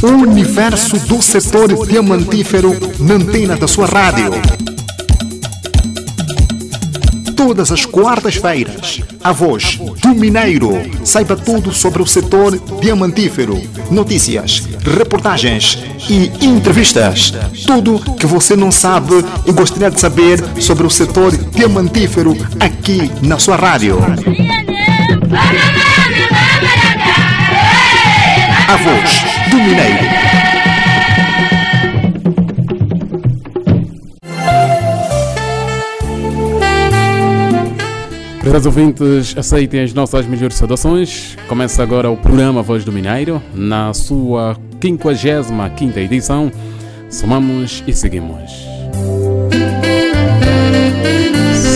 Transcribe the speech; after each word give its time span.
O 0.00 0.06
universo 0.06 0.96
do 1.08 1.20
setor 1.20 1.86
diamantífero 1.86 2.70
na 3.00 3.14
antena 3.14 3.56
da 3.56 3.66
sua 3.66 3.84
rádio. 3.86 4.30
Todas 7.34 7.72
as 7.72 7.84
quartas-feiras, 7.84 9.00
a 9.24 9.32
voz 9.32 9.76
do 10.00 10.14
Mineiro. 10.14 10.70
Saiba 11.04 11.34
tudo 11.34 11.72
sobre 11.72 12.00
o 12.00 12.06
setor 12.06 12.56
diamantífero. 12.80 13.60
Notícias, 13.90 14.68
reportagens 14.84 15.78
e 16.08 16.30
entrevistas. 16.46 17.32
Tudo 17.66 17.98
que 18.14 18.26
você 18.26 18.54
não 18.54 18.70
sabe 18.70 19.24
e 19.46 19.52
gostaria 19.52 19.90
de 19.90 20.00
saber 20.00 20.38
sobre 20.60 20.86
o 20.86 20.90
setor 20.90 21.36
diamantífero 21.36 22.36
aqui 22.60 23.10
na 23.20 23.36
sua 23.38 23.56
rádio. 23.56 23.98
A 28.68 28.76
voz 28.76 29.24
do 29.50 29.56
Mineiro. 29.56 29.98
Caros 38.44 38.66
ouvintes, 38.66 39.34
aceitem 39.38 39.80
as 39.80 39.94
nossas 39.94 40.26
melhores 40.26 40.56
saudações. 40.56 41.34
Começa 41.48 41.82
agora 41.82 42.10
o 42.10 42.16
programa 42.18 42.62
Voz 42.62 42.84
do 42.84 42.92
Mineiro, 42.92 43.42
na 43.54 43.94
sua 43.94 44.54
55 44.82 45.98
edição. 45.98 46.52
Somamos 47.08 47.82
e 47.86 47.94
seguimos. 47.94 48.52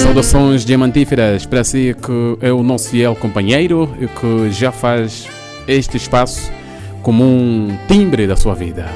Saudações 0.03 0.63
diamantíferas 0.63 1.47
para 1.47 1.65
si 1.65 1.97
que 2.03 2.47
é 2.47 2.53
o 2.53 2.63
nosso 2.63 2.91
fiel 2.91 3.17
companheiro 3.17 3.89
e 3.99 4.07
que 4.07 4.51
já 4.51 4.71
faz 4.71 5.27
este 5.67 5.97
espaço 5.97 6.53
como 7.03 7.25
um 7.25 7.77
timbre 7.89 8.27
da 8.27 8.37
sua 8.37 8.55
vida. 8.55 8.87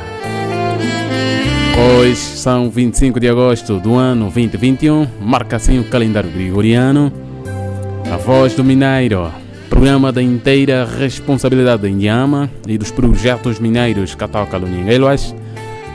Hoje 1.99 2.17
são 2.17 2.71
25 2.71 3.21
de 3.21 3.29
agosto 3.29 3.79
do 3.79 3.97
ano 3.97 4.31
2021, 4.31 5.07
marca 5.21 5.57
assim 5.57 5.79
o 5.79 5.85
calendário 5.85 6.31
gregoriano. 6.31 7.13
A 8.11 8.17
Voz 8.17 8.55
do 8.55 8.65
Mineiro, 8.65 9.31
programa 9.69 10.13
da 10.13 10.23
inteira 10.23 10.87
responsabilidade 10.87 11.83
da 11.83 11.89
Indiama 11.89 12.49
e 12.67 12.79
dos 12.79 12.91
projetos 12.91 13.59
mineiros 13.59 14.15
Catoca 14.15 14.57
Luninguelas. 14.57 15.35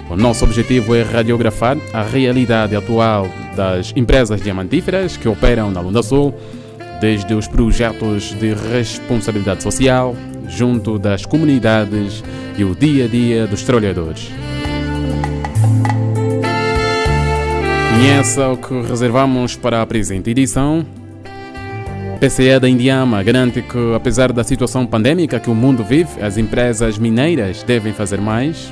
O 0.09 0.16
nosso 0.16 0.44
objetivo 0.44 0.94
é 0.94 1.03
radiografar 1.03 1.78
a 1.94 2.03
realidade 2.03 2.75
atual 2.75 3.28
das 3.56 3.94
empresas 3.96 4.42
diamantíferas 4.42 5.16
que 5.16 5.30
operam 5.30 5.72
na 5.72 5.80
Lunda 5.80 6.03
Sul, 6.03 6.34
desde 7.00 7.34
os 7.34 7.48
projetos 7.48 8.36
de 8.38 8.53
responsabilidade 8.53 9.64
social, 9.64 10.16
junto 10.52 11.00
das 11.00 11.26
comunidades 11.26 12.24
e 12.58 12.64
o 12.64 12.76
dia 12.76 13.06
a 13.06 13.08
dia 13.08 13.48
dos 13.48 13.64
trabalhadores. 13.64 14.30
Conheça 17.94 18.50
o 18.50 18.58
que 18.58 18.82
reservamos 18.82 19.56
para 19.56 19.82
a 19.82 19.86
presente 19.86 20.30
edição 20.30 20.86
PCE 22.22 22.60
da 22.60 22.70
Indiama 22.70 23.24
garante 23.24 23.64
que, 23.64 23.96
apesar 23.96 24.32
da 24.32 24.44
situação 24.44 24.86
pandêmica 24.86 25.40
que 25.40 25.50
o 25.50 25.56
mundo 25.56 25.84
vive, 25.84 26.22
as 26.22 26.38
empresas 26.38 27.00
mineiras 27.00 27.64
devem 27.64 27.94
fazer 27.94 28.22
mais. 28.22 28.72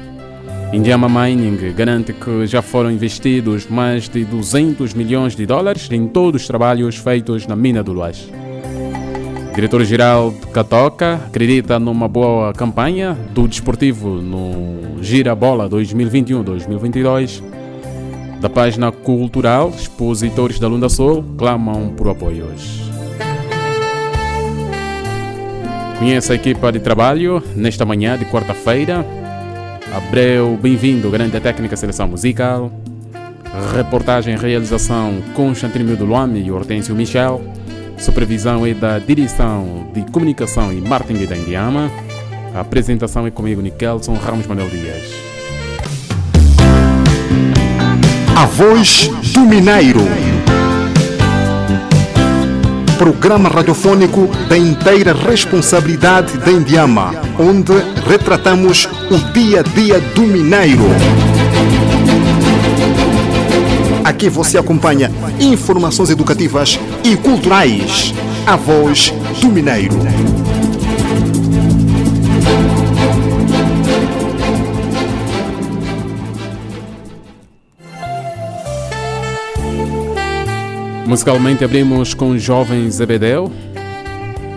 Indiama 0.71 1.09
Mining 1.09 1.73
garante 1.73 2.14
que 2.14 2.45
já 2.45 2.61
foram 2.61 2.91
investidos 2.91 3.66
mais 3.66 4.08
de 4.08 4.23
200 4.23 4.93
milhões 4.93 5.36
de 5.36 5.47
dólares 5.47 5.89
em 5.91 6.08
todos 6.08 6.43
os 6.43 6.47
trabalhos 6.47 6.97
feitos 6.97 7.47
na 7.47 7.55
mina 7.55 7.81
do 7.81 7.91
Luas. 7.91 8.30
Diretor-geral 9.59 10.33
Catoca 10.53 11.15
acredita 11.27 11.77
numa 11.77 12.07
boa 12.07 12.53
campanha 12.53 13.17
do 13.33 13.45
desportivo 13.45 14.21
no 14.21 15.03
Gira 15.03 15.35
Bola 15.35 15.69
2021-2022. 15.69 17.43
Da 18.39 18.49
página 18.49 18.89
cultural, 18.89 19.69
expositores 19.77 20.59
da 20.59 20.70
Lunda 20.70 20.87
Sul 20.87 21.25
clamam 21.37 21.89
por 21.89 22.08
apoios. 22.08 22.89
Conheça 25.99 26.31
a 26.31 26.36
equipa 26.37 26.71
de 26.71 26.80
trabalho 26.80 27.43
nesta 27.53 27.83
manhã 27.83 28.17
de 28.17 28.23
quarta-feira. 28.23 29.05
Abreu, 29.93 30.58
bem-vindo, 30.61 31.11
grande 31.11 31.37
técnica 31.37 31.76
seleção 31.76 32.08
musical. 32.08 32.71
Reportagem 33.76 34.37
realização 34.37 35.21
Constantino 35.33 35.97
do 35.97 36.05
Luame 36.05 36.41
e 36.41 36.49
Hortêncio 36.49 36.95
Michel. 36.95 37.58
Supervisão 37.99 38.65
é 38.65 38.73
da 38.73 38.99
Direção 38.99 39.87
de 39.93 40.02
Comunicação 40.11 40.71
e 40.73 40.82
Marketing 40.82 41.26
da 41.26 41.37
Indiama. 41.37 41.92
A 42.54 42.61
apresentação 42.61 43.27
é 43.27 43.32
comigo, 43.32 43.61
Nikelson 43.61 44.14
Ramos 44.14 44.48
Manuel 44.48 44.70
Dias. 44.70 45.14
A 48.36 48.45
voz 48.45 49.09
do 49.33 49.42
Mineiro 49.42 49.99
programa 52.99 53.48
radiofônico 53.48 54.27
da 54.49 54.58
inteira 54.58 55.14
responsabilidade 55.14 56.38
da 56.39 56.52
Indiama, 56.52 57.14
onde 57.39 57.71
retratamos 58.05 58.89
o 59.09 59.17
dia 59.32 59.61
a 59.61 59.64
dia 59.64 60.02
do 60.02 60.23
mineiro. 60.23 60.83
Aqui 64.19 64.27
você 64.27 64.57
acompanha 64.57 65.09
informações 65.39 66.09
educativas 66.09 66.77
e 67.05 67.15
culturais. 67.15 68.13
A 68.45 68.57
voz 68.57 69.13
do 69.39 69.47
mineiro. 69.47 69.95
Musicalmente 81.08 81.63
abrimos 81.63 82.13
com 82.13 82.37
Jovem 82.37 82.91
Zebedeu 82.91 83.49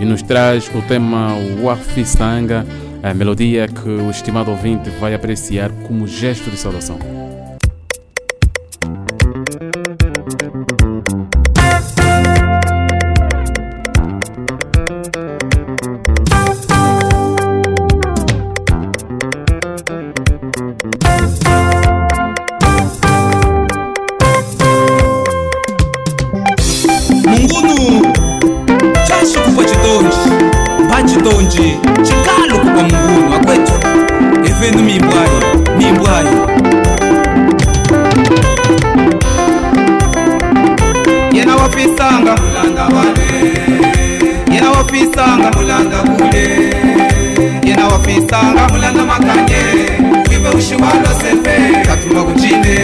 e 0.01 0.05
nos 0.05 0.23
traz 0.23 0.69
o 0.75 0.83
tema 0.83 1.37
Wafisanga, 1.63 2.67
a 3.01 3.15
melodia 3.15 3.69
que 3.69 3.89
o 3.89 4.11
estimado 4.11 4.51
ouvinte 4.51 4.91
vai 4.99 5.15
apreciar 5.15 5.71
como 5.87 6.09
gesto 6.09 6.51
de 6.51 6.57
saudação. 6.57 7.22
You 50.73 50.79
wanna 50.79 51.13
say 51.21 51.37
fair 51.43 51.85
Katuma 51.85 52.23
kuchine 52.25 52.77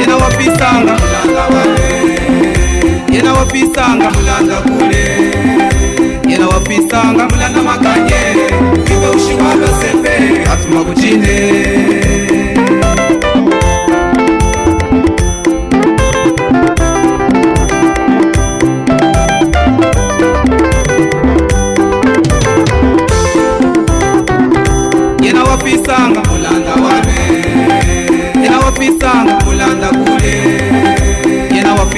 Yena 0.00 0.16
wapisanga 0.16 0.92
Mulanda 0.92 1.42
wale. 1.54 2.18
Yena 3.12 3.32
wapisanga 3.32 4.10
Mulanda 4.10 4.56
kule. 4.56 5.04
Yena 6.28 6.48
wapisanga 6.48 7.28
Mulanda 7.28 7.62
makanye. 7.62 8.20
Kiba 8.84 9.10
ushi 9.10 9.34
wanna 9.34 9.66
say 9.80 10.02
fair 10.02 10.44
Katuma 10.44 10.84
kuchine 10.84 11.79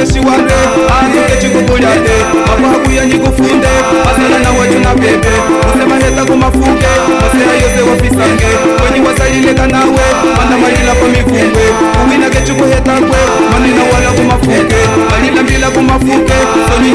muteshi 0.00 0.18
wame 0.20 0.52
azuke 1.00 1.36
chikubulyane 1.40 2.14
akwakuya 2.52 3.06
nyikufunde 3.06 3.68
asala 4.10 4.38
na 4.44 4.50
wacu 4.58 4.78
na 4.78 4.94
pepe 4.94 5.28
muse 5.66 5.86
maheta 5.88 6.24
kumafuke 6.24 6.90
maseya 7.20 7.54
yose 7.62 7.80
wafisange. 7.90 8.50
Kwenyi 8.80 9.06
wasalileka 9.06 9.66
nawe 9.66 10.04
mana 10.36 10.56
malila 10.62 10.94
pamifungwe 11.00 11.64
kuwinake 12.04 12.40
chikuhetakwe 12.46 13.18
manina 13.52 13.82
wala 13.92 14.10
kumafuke 14.16 14.80
malilambila 15.10 15.70
kumafuke 15.70 16.36
soni 16.68 16.89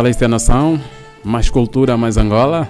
cultura 0.00 0.14
fortalece 0.14 0.24
a 0.24 0.28
nação, 0.28 0.80
mais 1.22 1.50
cultura, 1.50 1.94
mais 1.94 2.16
Angola. 2.16 2.66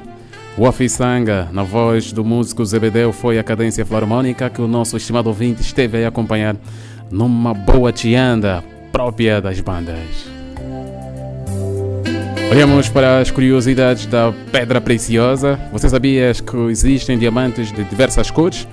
O 0.59 0.67
Afissanga, 0.67 1.49
na 1.53 1.63
voz 1.63 2.13
do 2.13 2.25
músico 2.25 2.65
Zebedeu, 2.65 3.13
foi 3.13 3.39
a 3.39 3.45
cadência 3.45 3.87
filarmônica 3.87 4.51
que 4.51 4.61
o 4.61 4.67
nosso 4.67 4.97
estimado 4.97 5.29
ouvinte 5.29 5.63
esteve 5.63 6.05
a 6.05 6.09
acompanhar 6.09 6.57
numa 7.09 7.55
boa 7.55 7.93
tianda 7.93 8.65
própria 8.91 9.41
das 9.41 9.61
bandas. 9.61 10.29
Olhamos 12.51 12.89
para 12.89 13.21
as 13.21 13.31
curiosidades 13.31 14.07
da 14.07 14.33
Pedra 14.51 14.81
Preciosa. 14.81 15.57
Você 15.71 15.89
sabias 15.89 16.41
que 16.41 16.57
existem 16.69 17.17
diamantes 17.17 17.71
de 17.71 17.85
diversas 17.85 18.29
cores? 18.29 18.67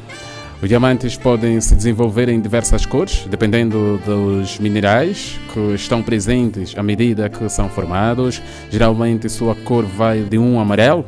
Os 0.60 0.68
diamantes 0.68 1.16
podem 1.16 1.62
se 1.62 1.76
desenvolver 1.76 2.30
em 2.30 2.42
diversas 2.42 2.84
cores, 2.84 3.28
dependendo 3.30 4.02
dos 4.04 4.58
minerais 4.58 5.40
que 5.54 5.76
estão 5.76 6.02
presentes 6.02 6.76
à 6.76 6.82
medida 6.82 7.30
que 7.30 7.48
são 7.48 7.70
formados. 7.70 8.42
Geralmente, 8.72 9.30
sua 9.30 9.54
cor 9.54 9.86
vai 9.86 10.24
de 10.24 10.38
um 10.38 10.60
amarelo 10.60 11.06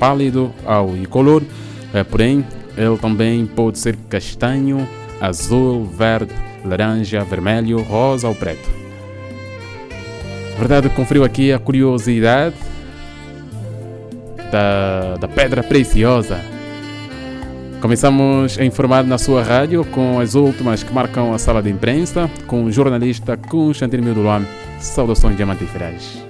pálido 0.00 0.52
ao 0.66 0.96
incolor, 0.96 1.42
eh, 1.94 2.02
porém, 2.02 2.44
ele 2.76 2.96
também 2.98 3.46
pode 3.46 3.78
ser 3.78 3.96
castanho, 4.08 4.88
azul, 5.20 5.84
verde, 5.84 6.32
laranja, 6.64 7.22
vermelho, 7.24 7.80
rosa 7.82 8.28
ou 8.28 8.34
preto. 8.34 8.68
Verdade, 10.58 10.88
conferiu 10.88 11.24
aqui 11.24 11.52
a 11.52 11.58
curiosidade 11.58 12.56
da, 14.50 15.16
da 15.16 15.28
pedra 15.28 15.62
preciosa. 15.62 16.57
Começamos 17.80 18.58
a 18.58 18.64
informar 18.64 19.04
na 19.04 19.18
sua 19.18 19.40
rádio 19.40 19.84
com 19.84 20.18
as 20.18 20.34
últimas 20.34 20.82
que 20.82 20.92
marcam 20.92 21.32
a 21.32 21.38
sala 21.38 21.62
de 21.62 21.70
imprensa, 21.70 22.28
com 22.48 22.64
o 22.64 22.72
jornalista 22.72 23.36
Constantino 23.36 24.02
Mildulam. 24.02 24.44
Saudações 24.80 25.36
diamantíferas. 25.36 26.24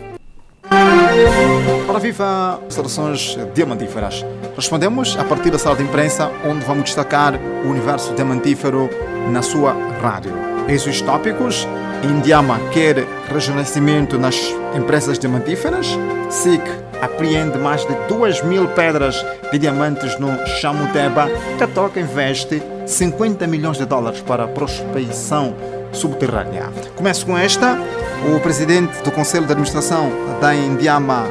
Para 1.86 1.98
viva 1.98 2.60
saudações 2.68 3.38
diamantíferas. 3.54 4.26
Respondemos 4.54 5.16
a 5.18 5.24
partir 5.24 5.50
da 5.50 5.58
sala 5.58 5.76
de 5.76 5.84
imprensa, 5.84 6.30
onde 6.44 6.64
vamos 6.66 6.84
destacar 6.84 7.34
o 7.64 7.70
universo 7.70 8.14
diamantífero 8.14 8.90
na 9.32 9.40
sua 9.40 9.72
rádio. 10.02 10.34
Eis 10.68 10.86
os 10.86 11.00
tópicos. 11.00 11.66
Indiama 12.04 12.60
quer 12.72 13.06
rejuvenescimento 13.32 14.18
nas 14.18 14.36
empresas 14.76 15.18
diamantíferas. 15.18 15.98
SIC 16.28 16.87
apreende 17.00 17.58
mais 17.58 17.86
de 17.86 17.94
2 18.08 18.42
mil 18.44 18.68
pedras 18.68 19.24
de 19.50 19.58
diamantes 19.58 20.18
no 20.18 20.46
Chamuteba. 20.46 21.28
Catoca 21.58 22.00
investe 22.00 22.62
50 22.86 23.46
milhões 23.46 23.78
de 23.78 23.84
dólares 23.84 24.20
para 24.20 24.44
a 24.44 24.48
prospecção 24.48 25.54
subterrânea. 25.92 26.70
Começo 26.96 27.26
com 27.26 27.36
esta. 27.36 27.78
O 28.34 28.40
presidente 28.40 29.00
do 29.02 29.12
Conselho 29.12 29.46
de 29.46 29.52
Administração 29.52 30.10
da 30.40 30.54
Indiama 30.54 31.26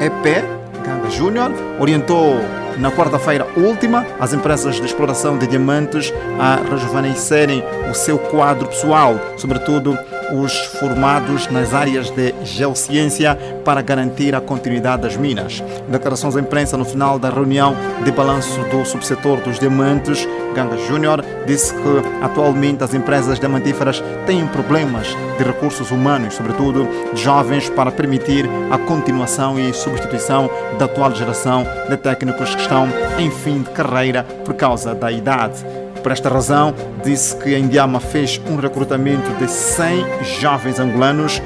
EP, 0.00 0.44
Ganga 0.84 1.10
Júnior, 1.10 1.52
orientou 1.78 2.40
na 2.78 2.90
quarta-feira 2.90 3.46
última 3.56 4.06
as 4.18 4.32
empresas 4.32 4.76
de 4.76 4.86
exploração 4.86 5.36
de 5.36 5.46
diamantes 5.46 6.12
a 6.38 6.56
rejuvenescerem 6.70 7.62
o 7.90 7.94
seu 7.94 8.18
quadro 8.18 8.66
pessoal, 8.68 9.20
sobretudo 9.36 9.98
os 10.32 10.58
formados 10.80 11.46
nas 11.48 11.74
áreas 11.74 12.10
de 12.10 12.34
geociência 12.44 13.38
para 13.64 13.82
garantir 13.82 14.34
a 14.34 14.40
continuidade 14.40 15.02
das 15.02 15.16
minas. 15.16 15.62
Declarações 15.88 16.36
à 16.36 16.40
imprensa 16.40 16.76
no 16.76 16.84
final 16.84 17.18
da 17.18 17.28
reunião 17.28 17.76
de 18.04 18.10
balanço 18.10 18.58
do 18.70 18.84
subsetor 18.84 19.40
dos 19.40 19.58
diamantes, 19.58 20.26
Ganga 20.54 20.76
Júnior 20.86 21.24
disse 21.46 21.74
que 21.74 22.24
atualmente 22.24 22.84
as 22.84 22.94
empresas 22.94 23.38
diamantíferas 23.38 24.02
têm 24.26 24.46
problemas 24.46 25.08
de 25.38 25.44
recursos 25.44 25.90
humanos, 25.90 26.34
sobretudo 26.34 26.88
de 27.12 27.22
jovens, 27.22 27.68
para 27.70 27.90
permitir 27.90 28.48
a 28.70 28.78
continuação 28.78 29.58
e 29.58 29.72
substituição 29.72 30.50
da 30.78 30.86
atual 30.86 31.14
geração 31.14 31.64
de 31.88 31.96
técnicos 31.96 32.54
que 32.54 32.62
estão 32.62 32.88
em 33.18 33.30
fim 33.30 33.62
de 33.62 33.70
carreira 33.70 34.24
por 34.44 34.54
causa 34.54 34.94
da 34.94 35.10
idade. 35.10 35.64
Por 36.02 36.10
esta 36.10 36.28
razão, 36.28 36.74
disse 37.04 37.36
que 37.36 37.54
a 37.54 37.58
Indiama 37.58 38.00
fez 38.00 38.40
um 38.50 38.56
recrutamento 38.56 39.30
de 39.38 39.48
100 39.48 40.24
jovens 40.40 40.80
angolanos, 40.80 41.40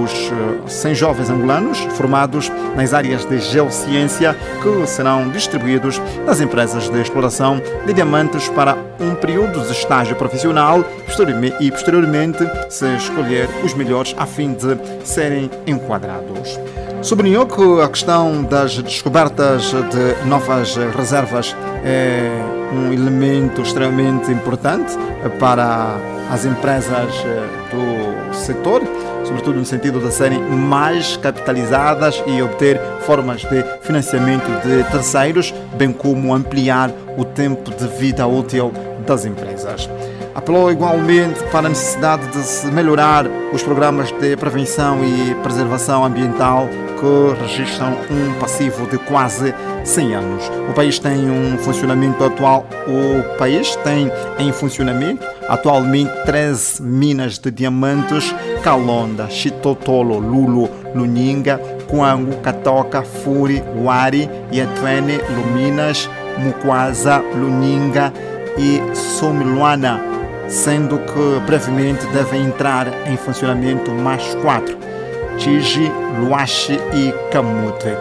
os 0.00 0.72
100 0.72 0.94
jovens 0.94 1.28
angolanos 1.28 1.78
formados 1.96 2.50
nas 2.76 2.94
áreas 2.94 3.24
de 3.24 3.38
geociência 3.38 4.36
que 4.62 4.86
serão 4.86 5.28
distribuídos 5.30 6.00
nas 6.24 6.40
empresas 6.40 6.88
de 6.88 7.00
exploração 7.00 7.60
de 7.84 7.92
diamantes 7.92 8.48
para 8.48 8.76
um 9.00 9.14
período 9.14 9.60
de 9.60 9.72
estágio 9.72 10.14
profissional 10.16 10.84
e 11.60 11.70
posteriormente 11.70 12.44
se 12.68 12.96
escolher 12.96 13.48
os 13.64 13.74
melhores 13.74 14.14
a 14.18 14.26
fim 14.26 14.54
de 14.54 14.76
serem 15.04 15.50
enquadrados. 15.66 16.58
Sublinhou 17.02 17.46
que 17.46 17.80
a 17.82 17.88
questão 17.88 18.42
das 18.42 18.78
descobertas 18.78 19.70
de 19.70 20.28
novas 20.28 20.76
reservas 20.96 21.54
é 21.84 22.55
um 22.72 22.92
elemento 22.92 23.62
extremamente 23.62 24.30
importante 24.30 24.96
para 25.38 25.96
as 26.30 26.44
empresas 26.44 27.12
do 27.70 28.34
setor, 28.34 28.82
sobretudo 29.24 29.58
no 29.58 29.64
sentido 29.64 30.00
de 30.00 30.12
serem 30.12 30.40
mais 30.40 31.16
capitalizadas 31.16 32.22
e 32.26 32.42
obter 32.42 32.80
formas 33.02 33.42
de 33.42 33.64
financiamento 33.82 34.46
de 34.66 34.82
terceiros, 34.90 35.54
bem 35.76 35.92
como 35.92 36.34
ampliar 36.34 36.90
o 37.16 37.24
tempo 37.24 37.70
de 37.70 37.86
vida 37.98 38.26
útil 38.26 38.72
das 39.06 39.24
empresas. 39.24 39.88
Apelou 40.36 40.70
igualmente 40.70 41.42
para 41.44 41.66
a 41.66 41.70
necessidade 41.70 42.26
de 42.26 42.42
se 42.42 42.66
melhorar 42.66 43.24
os 43.54 43.62
programas 43.62 44.12
de 44.20 44.36
prevenção 44.36 45.02
e 45.02 45.34
preservação 45.36 46.04
ambiental 46.04 46.68
que 47.00 47.42
registram 47.42 47.96
um 48.10 48.38
passivo 48.38 48.86
de 48.86 48.98
quase 48.98 49.54
100 49.82 50.14
anos. 50.14 50.44
O 50.68 50.74
país 50.74 50.98
tem 50.98 51.30
um 51.30 51.56
funcionamento 51.56 52.22
atual, 52.22 52.66
o 52.86 53.38
país 53.38 53.76
tem 53.76 54.12
em 54.38 54.52
funcionamento 54.52 55.26
atualmente 55.48 56.12
13 56.26 56.82
minas 56.82 57.38
de 57.38 57.50
diamantes, 57.50 58.34
Calonda, 58.62 59.30
Chitotolo, 59.30 60.18
Lulo, 60.18 60.68
Luninga, 60.94 61.58
Coango, 61.88 62.36
Catoca, 62.42 63.02
Furi, 63.02 63.62
Wari, 63.82 64.28
Yatwene, 64.52 65.18
Luminas, 65.34 66.10
Mukwasa, 66.36 67.22
Luninga 67.34 68.12
e 68.58 68.82
Somiluana, 68.94 70.15
sendo 70.48 70.98
que 70.98 71.40
brevemente 71.46 72.06
devem 72.06 72.44
entrar 72.44 72.86
em 73.08 73.16
funcionamento 73.16 73.90
mais 73.90 74.34
quatro, 74.36 74.76
Tiji, 75.38 75.90
Luache 76.18 76.78
e 76.94 77.12
Camute. 77.30 77.94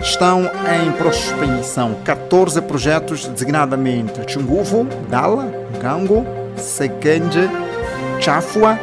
Estão 0.00 0.42
em 0.44 0.92
prospecção 0.92 1.94
14 2.04 2.62
projetos, 2.62 3.26
designadamente 3.26 4.20
Chunguvo, 4.26 4.86
Dala, 5.10 5.52
Gango, 5.80 6.26
Sekenje, 6.56 7.50
Chafua, 8.18 8.78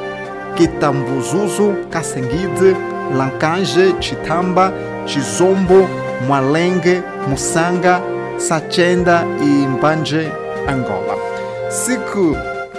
Kitambuzuzu, 0.55 1.87
Kasenguide, 1.89 2.75
Lankanje, 3.15 3.95
Chitamba, 3.99 4.71
Chizombo, 5.05 5.87
Mwalenge, 6.27 7.01
Musanga, 7.27 8.01
Sachenda 8.37 9.23
e 9.41 9.67
Mbanje, 9.67 10.31
Angola. 10.67 11.15
Se 11.69 11.97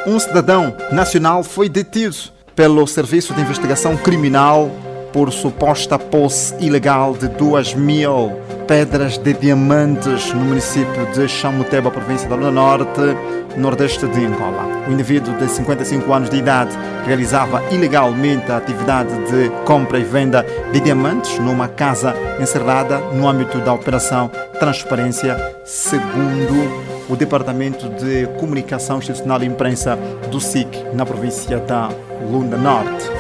um 0.07 0.19
cidadão 0.19 0.75
nacional 0.93 1.43
foi 1.43 1.69
detido 1.69 2.17
pelo 2.55 2.87
Serviço 2.87 3.35
de 3.35 3.41
Investigação 3.41 3.97
Criminal 3.97 4.71
por 5.13 5.33
suposta 5.33 5.99
posse 5.99 6.55
ilegal 6.61 7.15
de 7.15 7.29
2 7.29 7.75
mil 7.75 8.33
pedras 8.67 9.17
de 9.17 9.33
diamantes 9.33 10.33
no 10.35 10.45
município 10.45 11.07
de 11.13 11.27
Chamuteba, 11.27 11.91
província 11.91 12.29
da 12.29 12.37
Luna 12.37 12.51
Norte, 12.51 13.17
nordeste 13.57 14.07
de 14.07 14.27
Angola. 14.27 14.85
O 14.87 14.93
indivíduo 14.93 15.35
de 15.39 15.49
55 15.49 16.13
anos 16.13 16.29
de 16.29 16.37
idade 16.37 16.77
realizava 17.07 17.63
ilegalmente 17.71 18.53
a 18.53 18.59
atividade 18.59 19.11
de 19.31 19.49
compra 19.65 19.99
e 19.99 20.05
venda 20.05 20.45
de 20.73 20.81
diamantes 20.81 21.39
numa 21.39 21.69
casa 21.69 22.15
encerrada 22.39 22.99
no 23.15 23.27
âmbito 23.27 23.59
da 23.59 23.73
Operação 23.73 24.31
Transparência, 24.59 25.37
segundo 25.65 26.98
o 27.09 27.17
Departamento 27.17 27.89
de 27.89 28.27
Comunicação 28.39 28.99
Institucional 28.99 29.43
e 29.43 29.47
Imprensa 29.47 29.97
do 30.31 30.41
SIC, 30.41 30.69
na 30.93 31.07
província 31.07 31.59
da 31.59 31.89
Lunda 32.31 32.57
Norte. 32.57 33.11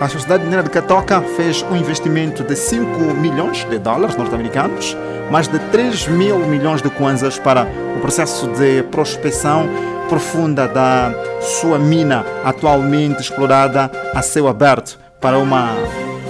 A 0.00 0.08
Sociedade 0.08 0.44
Mineira 0.44 0.62
de 0.62 0.70
Catoca 0.70 1.20
fez 1.20 1.62
um 1.64 1.76
investimento 1.76 2.44
de 2.44 2.54
5 2.54 2.86
milhões 3.14 3.64
de 3.64 3.78
dólares 3.78 4.16
norte-americanos, 4.16 4.96
mais 5.30 5.48
de 5.48 5.58
3 5.58 6.08
mil 6.08 6.38
milhões 6.38 6.80
de 6.80 6.88
kwanzas 6.88 7.38
para 7.38 7.66
o 7.96 8.00
processo 8.00 8.46
de 8.52 8.82
prospecção 8.84 9.68
profunda 10.08 10.66
da 10.66 11.12
sua 11.40 11.78
mina, 11.78 12.24
atualmente 12.44 13.20
explorada 13.20 13.90
a 14.14 14.22
céu 14.22 14.48
aberto, 14.48 14.98
para 15.20 15.38
uma 15.38 15.74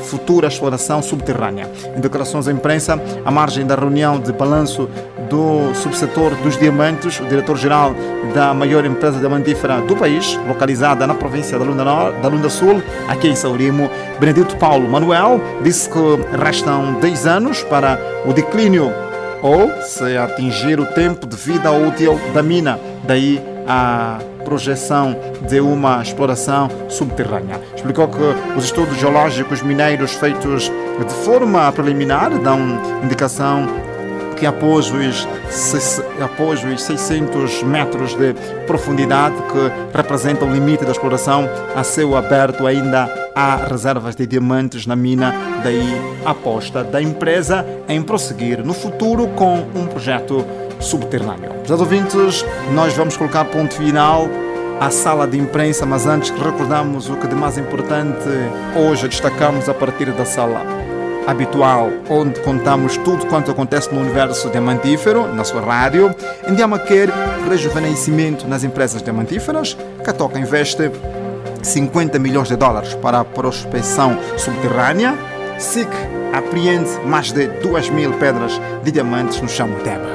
futura 0.09 0.49
exploração 0.49 1.03
subterrânea. 1.03 1.71
Em 1.95 2.01
declarações 2.01 2.49
à 2.49 2.53
imprensa, 2.53 3.01
à 3.25 3.31
margem 3.31 3.67
da 3.67 3.75
reunião 3.75 4.19
de 4.19 4.33
balanço 4.33 4.89
do 5.29 5.75
subsetor 5.75 6.35
dos 6.37 6.59
diamantes, 6.59 7.21
o 7.21 7.25
diretor-geral 7.25 7.95
da 8.35 8.53
maior 8.55 8.85
empresa 8.85 9.19
diamantífera 9.19 9.81
do 9.81 9.97
país, 9.97 10.39
localizada 10.47 11.07
na 11.07 11.15
província 11.15 11.59
da 11.59 11.65
Lunda, 11.65 11.85
da 11.85 12.29
Lunda 12.29 12.49
Sul, 12.49 12.83
aqui 13.09 13.29
em 13.29 13.37
Saurimo, 13.37 13.91
Benedito 14.19 14.57
Paulo 14.57 14.89
Manuel, 14.89 15.41
disse 15.63 15.89
que 15.89 15.99
restam 16.37 16.95
10 16.95 17.27
anos 17.27 17.63
para 17.63 17.99
o 18.27 18.33
declínio 18.33 18.93
ou 19.43 19.71
se 19.83 20.17
atingir 20.17 20.81
o 20.81 20.87
tempo 20.87 21.27
de 21.27 21.37
vida 21.37 21.71
útil 21.71 22.19
da 22.35 22.43
mina. 22.43 22.79
Daí 23.05 23.41
a 23.67 24.19
projeção 24.45 25.15
de 25.47 25.61
uma 25.61 26.03
exploração 26.03 26.71
subterrânea. 26.89 27.61
Explicou 27.77 28.09
que 28.09 28.57
os 28.57 28.65
estudos 28.65 28.97
geológicos 28.97 29.61
mineiros 29.61 30.15
feitos 30.15 30.73
de 30.99 31.15
forma 31.25 31.71
preliminar 31.71 32.31
dão 32.39 32.59
indicação 33.05 33.67
que 34.39 34.47
após 34.47 34.91
os, 34.91 35.29
após 36.23 36.63
os 36.65 36.83
600 36.83 37.63
metros 37.65 38.15
de 38.15 38.35
profundidade 38.67 39.35
que 39.35 39.97
representam 39.97 40.49
o 40.49 40.53
limite 40.53 40.85
da 40.85 40.93
exploração 40.93 41.49
a 41.75 41.83
céu 41.83 42.17
aberto 42.17 42.67
ainda 42.67 43.09
há 43.35 43.57
reservas 43.57 44.17
de 44.17 44.27
diamantes 44.27 44.87
na 44.87 44.97
mina, 44.97 45.35
daí 45.63 45.95
a 46.25 46.31
aposta 46.31 46.83
da 46.83 47.01
empresa 47.01 47.65
em 47.89 48.03
prosseguir 48.03 48.65
no 48.65 48.75
futuro 48.75 49.29
com 49.29 49.59
um 49.75 49.87
projeto 49.87 50.45
subterrâneo. 50.81 51.53
Meus 51.67 51.81
ouvintes, 51.81 52.45
nós 52.73 52.95
vamos 52.95 53.17
colocar 53.17 53.45
ponto 53.45 53.75
final 53.75 54.29
à 54.81 54.91
sala 54.91 55.27
de 55.27 55.39
imprensa, 55.39 55.85
mas 55.85 56.07
antes 56.07 56.31
recordamos 56.31 57.09
o 57.11 57.17
que 57.17 57.27
de 57.27 57.35
mais 57.35 57.59
importante 57.59 58.29
hoje 58.77 59.09
destacamos 59.09 59.69
a 59.69 59.75
partir 59.75 60.13
da 60.13 60.25
sala. 60.25 60.88
Habitual, 61.29 61.91
onde 62.09 62.41
contamos 62.41 62.97
tudo 62.97 63.27
quanto 63.27 63.51
acontece 63.51 63.95
no 63.95 64.01
universo 64.01 64.49
diamantífero, 64.49 65.33
na 65.35 65.45
sua 65.45 65.61
rádio. 65.61 66.11
Indiama 66.49 66.79
quer 66.79 67.11
rejuvenescimento 67.47 68.49
nas 68.49 68.65
empresas 68.65 69.03
diamantíferas. 69.03 69.77
Catoca 70.03 70.39
investe 70.39 70.91
50 71.63 72.19
milhões 72.19 72.49
de 72.49 72.57
dólares 72.57 72.95
para 72.95 73.21
a 73.21 73.25
prospecção 73.27 74.19
subterrânea. 74.39 75.15
SIC 75.59 75.91
apreende 76.33 76.99
mais 77.05 77.31
de 77.31 77.47
2 77.47 77.91
mil 77.91 78.15
pedras 78.15 78.59
de 78.83 78.91
diamantes 78.91 79.39
no 79.43 79.49
chão 79.49 79.69
Teba. 79.85 80.09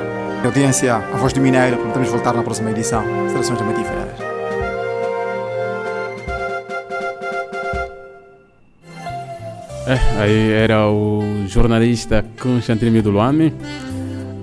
Audiência, 0.43 0.95
a 0.95 1.17
voz 1.17 1.31
do 1.31 1.39
Mineiro, 1.39 1.77
prometemos 1.77 2.09
voltar 2.09 2.33
na 2.33 2.41
próxima 2.41 2.71
edição. 2.71 3.03
Seleções 3.29 3.59
diamantíferas. 3.59 4.22
É, 9.85 10.21
aí 10.21 10.51
era 10.51 10.89
o 10.89 11.45
jornalista 11.47 12.23
Constantino 12.39 12.91
Miduluame 12.91 13.53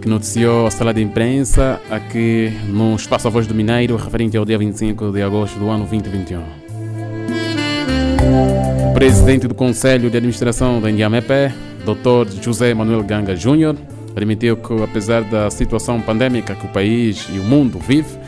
que 0.00 0.08
noticiou 0.08 0.66
a 0.66 0.70
sala 0.70 0.94
de 0.94 1.02
imprensa 1.02 1.80
aqui 1.90 2.52
no 2.68 2.94
Espaço 2.96 3.28
A 3.28 3.30
Voz 3.30 3.46
do 3.46 3.54
Mineiro, 3.54 3.96
referente 3.96 4.36
ao 4.36 4.44
dia 4.44 4.56
25 4.56 5.12
de 5.12 5.22
agosto 5.22 5.58
do 5.58 5.68
ano 5.68 5.84
2021. 5.86 6.40
O 8.90 8.94
presidente 8.94 9.46
do 9.46 9.54
Conselho 9.54 10.10
de 10.10 10.16
Administração 10.16 10.80
da 10.80 10.90
Indiamepé, 10.90 11.52
Dr. 11.84 12.42
José 12.42 12.72
Manuel 12.72 13.02
Ganga 13.02 13.36
Júnior, 13.36 13.76
admitiu 14.16 14.56
que, 14.56 14.82
apesar 14.82 15.22
da 15.24 15.50
situação 15.50 16.00
pandêmica 16.00 16.54
que 16.54 16.64
o 16.66 16.70
país 16.70 17.26
e 17.30 17.38
o 17.38 17.44
mundo 17.44 17.78
vive, 17.78 18.18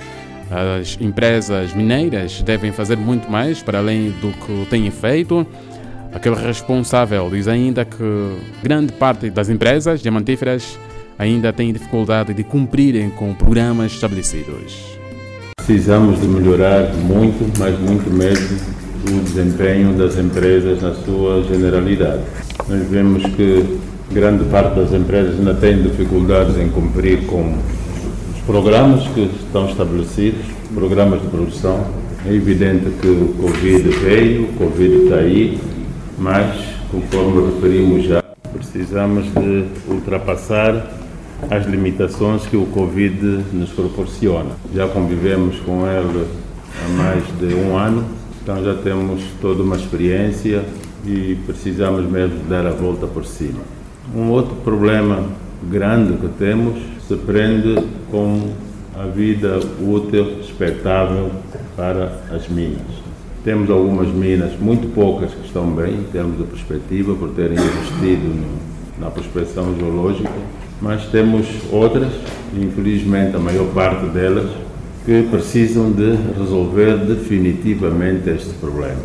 as 0.51 0.99
empresas 1.01 1.73
mineiras 1.73 2.43
devem 2.43 2.71
fazer 2.71 2.99
muito 2.99 3.31
mais 3.31 3.63
para 3.63 3.79
além 3.79 4.11
do 4.21 4.31
que 4.33 4.67
têm 4.69 4.91
feito 4.91 5.47
Aquele 6.13 6.37
responsável 6.37 7.31
diz 7.31 7.49
ainda 7.49 7.87
que 7.87 8.37
grande 8.63 8.93
parte 8.93 9.31
das 9.31 9.49
empresas 9.49 10.03
diamantíferas 10.03 10.79
ainda 11.19 11.53
tem 11.53 11.73
dificuldade 11.73 12.35
de 12.35 12.45
cumprirem 12.45 13.09
com 13.11 13.33
programas 13.33 13.93
estabelecidos. 13.93 14.99
Precisamos 15.57 16.21
de 16.21 16.27
melhorar 16.27 16.93
muito, 16.95 17.51
mas 17.59 17.79
muito 17.79 18.11
mesmo, 18.11 18.59
o 19.09 19.21
desempenho 19.25 19.95
das 19.95 20.19
empresas 20.19 20.83
na 20.83 20.95
sua 20.95 21.43
generalidade. 21.45 22.23
Nós 22.69 22.87
vemos 22.89 23.23
que 23.35 23.79
grande 24.13 24.45
parte 24.45 24.77
das 24.77 24.93
empresas 24.93 25.39
ainda 25.39 25.55
tem 25.55 25.83
dificuldades 25.83 26.59
em 26.59 26.69
cumprir 26.69 27.27
com 27.27 27.57
os 28.35 28.41
programas 28.45 29.07
que 29.09 29.31
estão 29.43 29.67
estabelecidos, 29.69 30.45
programas 30.75 31.23
de 31.23 31.29
produção. 31.29 31.87
É 32.27 32.35
evidente 32.35 32.91
que 33.01 33.09
o 33.09 33.35
Covid 33.41 33.89
veio, 33.89 34.45
o 34.45 34.53
Covid 34.53 34.95
está 35.05 35.17
aí, 35.17 35.59
mas, 36.19 36.57
conforme 36.91 37.53
referimos 37.53 38.05
já, 38.05 38.23
precisamos 38.53 39.27
de 39.33 39.67
ultrapassar 39.89 40.91
as 41.51 41.67
limitações 41.67 42.47
que 42.47 42.57
o 42.57 42.67
Covid 42.67 43.45
nos 43.53 43.71
proporciona. 43.71 44.51
Já 44.75 44.87
convivemos 44.89 45.59
com 45.61 45.87
ele 45.87 46.27
há 46.85 46.89
mais 46.91 47.25
de 47.39 47.55
um 47.55 47.77
ano, 47.77 48.05
então 48.43 48.63
já 48.63 48.75
temos 48.75 49.23
toda 49.41 49.63
uma 49.63 49.77
experiência 49.77 50.65
e 51.05 51.37
precisamos 51.47 52.09
mesmo 52.11 52.45
dar 52.49 52.67
a 52.67 52.71
volta 52.71 53.07
por 53.07 53.25
cima. 53.25 53.61
Um 54.15 54.31
outro 54.31 54.55
problema 54.57 55.25
grande 55.69 56.17
que 56.19 56.29
temos 56.39 56.81
se 57.07 57.17
prende 57.17 57.77
com 58.11 58.51
a 58.97 59.07
vida 59.07 59.59
útil 59.81 60.41
expectável 60.41 61.31
para 61.77 62.21
as 62.31 62.49
minas. 62.49 63.02
Temos 63.45 63.69
algumas 63.71 64.09
minas, 64.09 64.53
muito 64.61 64.93
poucas, 64.95 65.33
que 65.33 65.47
estão 65.47 65.67
bem 65.71 65.95
em 65.95 66.05
termos 66.13 66.39
de 66.39 66.45
perspectiva, 66.45 67.15
por 67.15 67.31
terem 67.31 67.59
investido 67.59 68.29
no, 68.29 69.05
na 69.05 69.11
prospecção 69.11 69.75
geológica, 69.77 70.31
mas 70.81 71.07
temos 71.07 71.47
outras, 71.73 72.13
infelizmente 72.57 73.35
a 73.35 73.41
maior 73.41 73.67
parte 73.75 74.07
delas, 74.07 74.49
que 75.05 75.25
precisam 75.31 75.91
de 75.91 76.17
resolver 76.39 76.99
definitivamente 76.99 78.31
este 78.31 78.53
problema. 78.55 79.01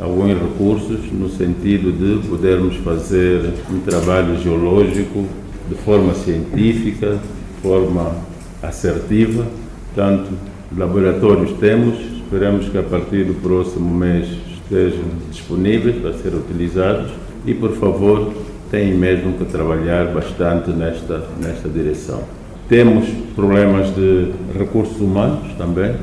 Alguns 0.00 0.32
recursos 0.32 1.00
no 1.12 1.28
sentido 1.28 1.92
de 1.92 2.26
podermos 2.26 2.74
fazer 2.76 3.52
um 3.70 3.78
trabalho 3.80 4.40
geológico 4.40 5.26
de 5.68 5.74
forma 5.76 6.14
científica, 6.14 7.12
de 7.12 7.62
forma 7.62 8.16
assertiva. 8.62 9.46
Portanto, 9.94 10.30
laboratórios 10.76 11.52
temos, 11.60 11.96
Esperamos 12.32 12.68
que 12.68 12.78
a 12.78 12.82
partir 12.84 13.24
do 13.24 13.34
próximo 13.42 13.92
mês 13.92 14.28
estejam 14.54 15.02
disponíveis 15.28 15.96
para 15.96 16.12
ser 16.12 16.32
utilizados 16.32 17.10
e, 17.44 17.52
por 17.52 17.72
favor, 17.72 18.32
têm 18.70 18.94
mesmo 18.94 19.32
que 19.32 19.46
trabalhar 19.46 20.14
bastante 20.14 20.70
nesta, 20.70 21.24
nesta 21.42 21.68
direção. 21.68 22.22
Temos 22.68 23.08
problemas 23.34 23.92
de 23.96 24.30
recursos 24.56 25.00
humanos 25.00 25.52
também, 25.58 25.96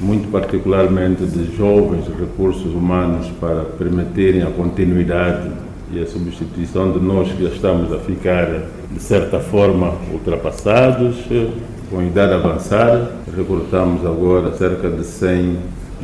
muito 0.00 0.28
particularmente 0.32 1.24
de 1.24 1.56
jovens 1.56 2.08
recursos 2.08 2.74
humanos 2.74 3.28
para 3.40 3.62
permitirem 3.62 4.42
a 4.42 4.50
continuidade 4.50 5.48
e 5.92 6.00
a 6.00 6.06
substituição 6.08 6.90
de 6.90 6.98
nós 6.98 7.30
que 7.30 7.44
já 7.44 7.50
estamos 7.50 7.92
a 7.92 8.00
ficar, 8.00 8.48
de 8.90 9.00
certa 9.00 9.38
forma, 9.38 9.94
ultrapassados, 10.12 11.14
com 11.90 12.02
idade 12.02 12.34
avançada. 12.34 13.12
Recrutamos 13.36 14.04
agora 14.04 14.54
cerca 14.54 14.88
de 14.90 15.04
100 15.04 15.56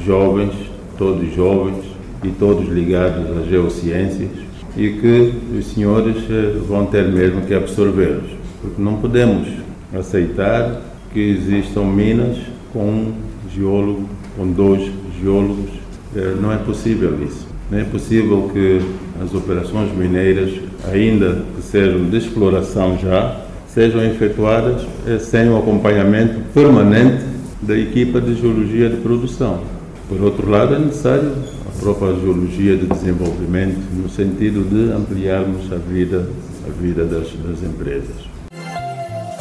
jovens, 0.05 0.53
todos 0.99 1.33
jovens 1.35 1.85
e 2.23 2.31
todos 2.31 2.69
ligados 2.69 3.39
às 3.39 3.47
geociências 3.47 4.31
e 4.77 4.91
que 4.91 5.35
os 5.57 5.67
senhores 5.67 6.17
eh, 6.29 6.59
vão 6.67 6.87
ter 6.87 7.07
mesmo 7.09 7.43
que 7.43 7.55
absorvê-los, 7.55 8.31
porque 8.61 8.83
não 8.83 8.97
podemos 8.97 9.49
aceitar 9.97 10.81
que 11.13 11.21
existam 11.21 11.85
minas 11.85 12.39
com 12.73 12.85
um 12.85 13.15
geólogo, 13.55 14.09
com 14.37 14.51
dois 14.51 14.91
geólogos, 15.21 15.71
eh, 16.17 16.35
não 16.41 16.53
é 16.53 16.57
possível 16.57 17.23
isso. 17.23 17.47
Não 17.71 17.79
é 17.79 17.85
possível 17.85 18.51
que 18.53 18.81
as 19.23 19.33
operações 19.33 19.95
mineiras, 19.97 20.51
ainda 20.93 21.43
que 21.55 21.63
sejam 21.63 22.05
de 22.11 22.17
exploração 22.19 22.99
já, 22.99 23.44
sejam 23.75 24.05
efetuadas 24.05 24.83
eh, 25.07 25.19
sem 25.19 25.49
o 25.49 25.59
acompanhamento 25.59 26.41
permanente 26.55 27.25
da 27.61 27.77
equipa 27.77 28.21
de 28.21 28.35
geologia 28.37 28.89
de 28.89 28.99
produção. 28.99 29.63
Por 30.09 30.21
outro 30.23 30.49
lado, 30.49 30.77
é 30.77 30.79
necessário 30.79 31.33
a 31.67 31.81
própria 31.81 32.15
geologia 32.15 32.77
de 32.77 32.87
desenvolvimento, 32.87 33.81
no 33.93 34.09
sentido 34.09 34.63
de 34.63 34.93
ampliarmos 34.93 35.73
a 35.73 35.77
vida, 35.77 36.29
a 36.67 36.81
vida 36.81 37.05
das, 37.05 37.33
das 37.33 37.63
empresas. 37.63 38.35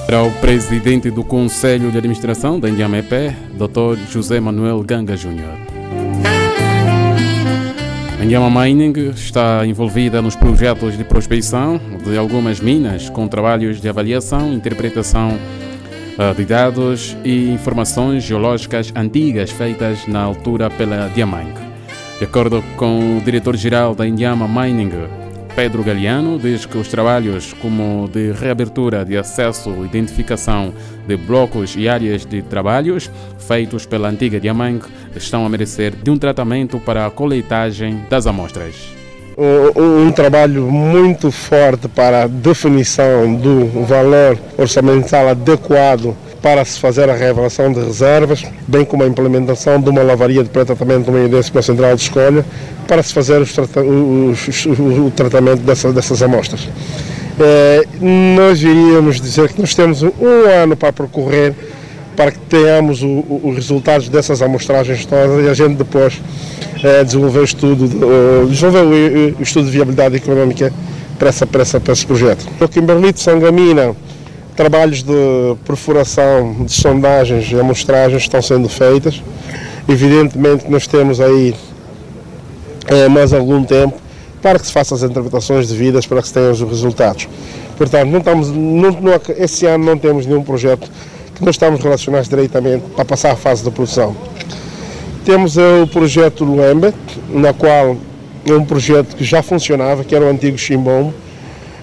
Para 0.05 0.23
o 0.23 0.31
presidente 0.41 1.11
do 1.11 1.23
Conselho 1.23 1.91
de 1.91 1.97
Administração 1.97 2.59
da 2.59 2.69
Indiamepé, 2.69 3.35
Dr. 3.57 3.97
José 4.11 4.39
Manuel 4.39 4.81
Ganga 4.83 5.15
Júnior. 5.15 5.72
A 8.23 8.49
Mining 8.49 8.93
está 9.09 9.67
envolvida 9.67 10.21
nos 10.21 10.33
projetos 10.33 10.97
de 10.97 11.03
prospecção 11.03 11.77
de 12.05 12.17
algumas 12.17 12.61
minas 12.61 13.09
com 13.09 13.27
trabalhos 13.27 13.81
de 13.81 13.89
avaliação, 13.89 14.53
interpretação 14.53 15.37
eh, 16.17 16.33
de 16.33 16.45
dados 16.45 17.17
e 17.25 17.51
informações 17.51 18.23
geológicas 18.23 18.93
antigas 18.95 19.51
feitas 19.51 20.07
na 20.07 20.21
altura 20.21 20.69
pela 20.69 21.09
Diamang. 21.09 21.53
De 22.17 22.23
acordo 22.23 22.63
com 22.77 23.17
o 23.17 23.21
diretor-geral 23.21 23.93
da 23.93 24.07
Indiama 24.07 24.47
Mining, 24.47 24.91
Pedro 25.55 25.83
Galeano, 25.83 26.39
diz 26.39 26.65
que 26.65 26.77
os 26.77 26.87
trabalhos 26.87 27.53
como 27.53 28.09
de 28.11 28.31
reabertura 28.31 29.05
de 29.05 29.15
acesso 29.15 29.69
e 29.81 29.85
identificação 29.85 30.73
de 31.07 31.15
blocos 31.15 31.75
e 31.77 31.87
áreas 31.87 32.25
de 32.25 32.41
trabalhos 32.41 33.09
feitos 33.37 33.85
pela 33.85 34.09
antiga 34.09 34.39
Diamang 34.39 34.81
estão 35.15 35.45
a 35.45 35.49
merecer 35.49 35.93
de 35.95 36.09
um 36.09 36.17
tratamento 36.17 36.79
para 36.79 37.05
a 37.05 37.11
coletagem 37.11 38.01
das 38.09 38.25
amostras. 38.25 38.73
Um, 39.37 40.07
um, 40.07 40.11
trabalho 40.11 40.71
muito 40.71 41.31
forte 41.31 41.87
para 41.87 42.23
a 42.23 42.27
definição 42.27 43.35
do 43.35 43.65
valor 43.85 44.37
orçamental 44.57 45.27
adequado 45.27 46.15
para 46.43 46.65
se 46.65 46.77
fazer 46.77 47.09
a 47.09 47.15
revelação 47.15 47.71
de 47.71 47.79
reservas, 47.79 48.43
bem 48.67 48.83
como 48.83 49.01
a 49.01 49.07
implementação 49.07 49.79
de 49.79 49.89
uma 49.89 50.03
lavaria 50.03 50.43
de 50.43 50.49
pré-tratamento 50.49 51.09
no 51.09 51.17
meio 51.17 51.29
com 51.29 51.57
a 51.57 51.61
central 51.61 51.95
de 51.95 52.01
escolha, 52.01 52.45
para 52.85 53.01
se 53.01 53.13
fazer 53.13 53.41
os, 53.41 53.57
os, 53.57 54.65
o 54.65 55.09
tratamento 55.15 55.61
dessa, 55.61 55.93
dessas 55.93 56.21
amostras. 56.21 56.67
É, 57.39 57.87
nós 58.35 58.61
iríamos 58.61 59.21
dizer 59.21 59.53
que 59.53 59.61
nós 59.61 59.73
temos 59.73 60.03
um 60.03 60.11
ano 60.61 60.75
para 60.75 60.91
percorrer 60.91 61.55
para 62.15 62.29
que 62.31 62.39
tenhamos 62.39 63.01
os 63.01 63.55
resultados 63.55 64.09
dessas 64.09 64.41
amostragens 64.41 65.05
todas 65.05 65.45
e 65.45 65.49
a 65.49 65.53
gente 65.53 65.75
depois 65.75 66.21
é, 66.83 67.03
desenvolver 67.03 67.39
o 67.39 67.43
estudo, 67.43 67.85
uh, 67.85 68.47
desenvolver 68.47 68.83
o, 68.83 69.39
o, 69.39 69.41
estudo 69.41 69.65
de 69.65 69.71
viabilidade 69.71 70.17
económica 70.17 70.71
para, 71.17 71.29
essa, 71.29 71.47
para, 71.47 71.61
essa, 71.61 71.79
para 71.79 71.93
esse 71.93 72.05
projeto. 72.05 72.45
O 72.59 72.67
Kimberlito 72.67 73.19
Sangamina, 73.19 73.95
trabalhos 74.55 75.03
de 75.03 75.55
perfuração, 75.65 76.63
de 76.65 76.71
sondagens 76.71 77.51
e 77.51 77.59
amostragens 77.59 78.23
estão 78.23 78.41
sendo 78.41 78.69
feitas. 78.69 79.21
Evidentemente 79.87 80.69
nós 80.69 80.87
temos 80.87 81.19
aí 81.19 81.55
é, 82.87 83.07
mais 83.07 83.33
algum 83.33 83.63
tempo 83.63 83.97
para 84.41 84.59
que 84.59 84.65
se 84.65 84.73
façam 84.73 84.97
as 84.97 85.03
interpretações 85.03 85.69
devidas 85.69 86.05
para 86.05 86.21
que 86.21 86.27
se 86.27 86.33
tenham 86.33 86.51
os 86.51 86.61
resultados. 86.61 87.27
Portanto, 87.77 88.09
não 88.09 88.19
estamos, 88.19 88.49
não, 88.49 88.91
não, 88.91 89.21
esse 89.37 89.65
ano 89.65 89.85
não 89.85 89.97
temos 89.97 90.25
nenhum 90.25 90.43
projeto 90.43 90.89
que 91.33 91.43
nós 91.43 91.55
estamos 91.55 91.81
relacionados 91.81 92.29
diretamente 92.29 92.83
para 92.95 93.05
passar 93.05 93.31
a 93.31 93.35
fase 93.35 93.63
da 93.63 93.71
produção. 93.71 94.15
Temos 95.25 95.55
o 95.57 95.87
projeto 95.87 96.43
Luembe, 96.43 96.93
na 97.29 97.53
qual 97.53 97.95
é 98.45 98.53
um 98.53 98.65
projeto 98.65 99.15
que 99.15 99.23
já 99.23 99.41
funcionava, 99.41 100.03
que 100.03 100.13
era 100.13 100.25
o 100.25 100.27
antigo 100.27 100.57
Chimbom. 100.57 101.13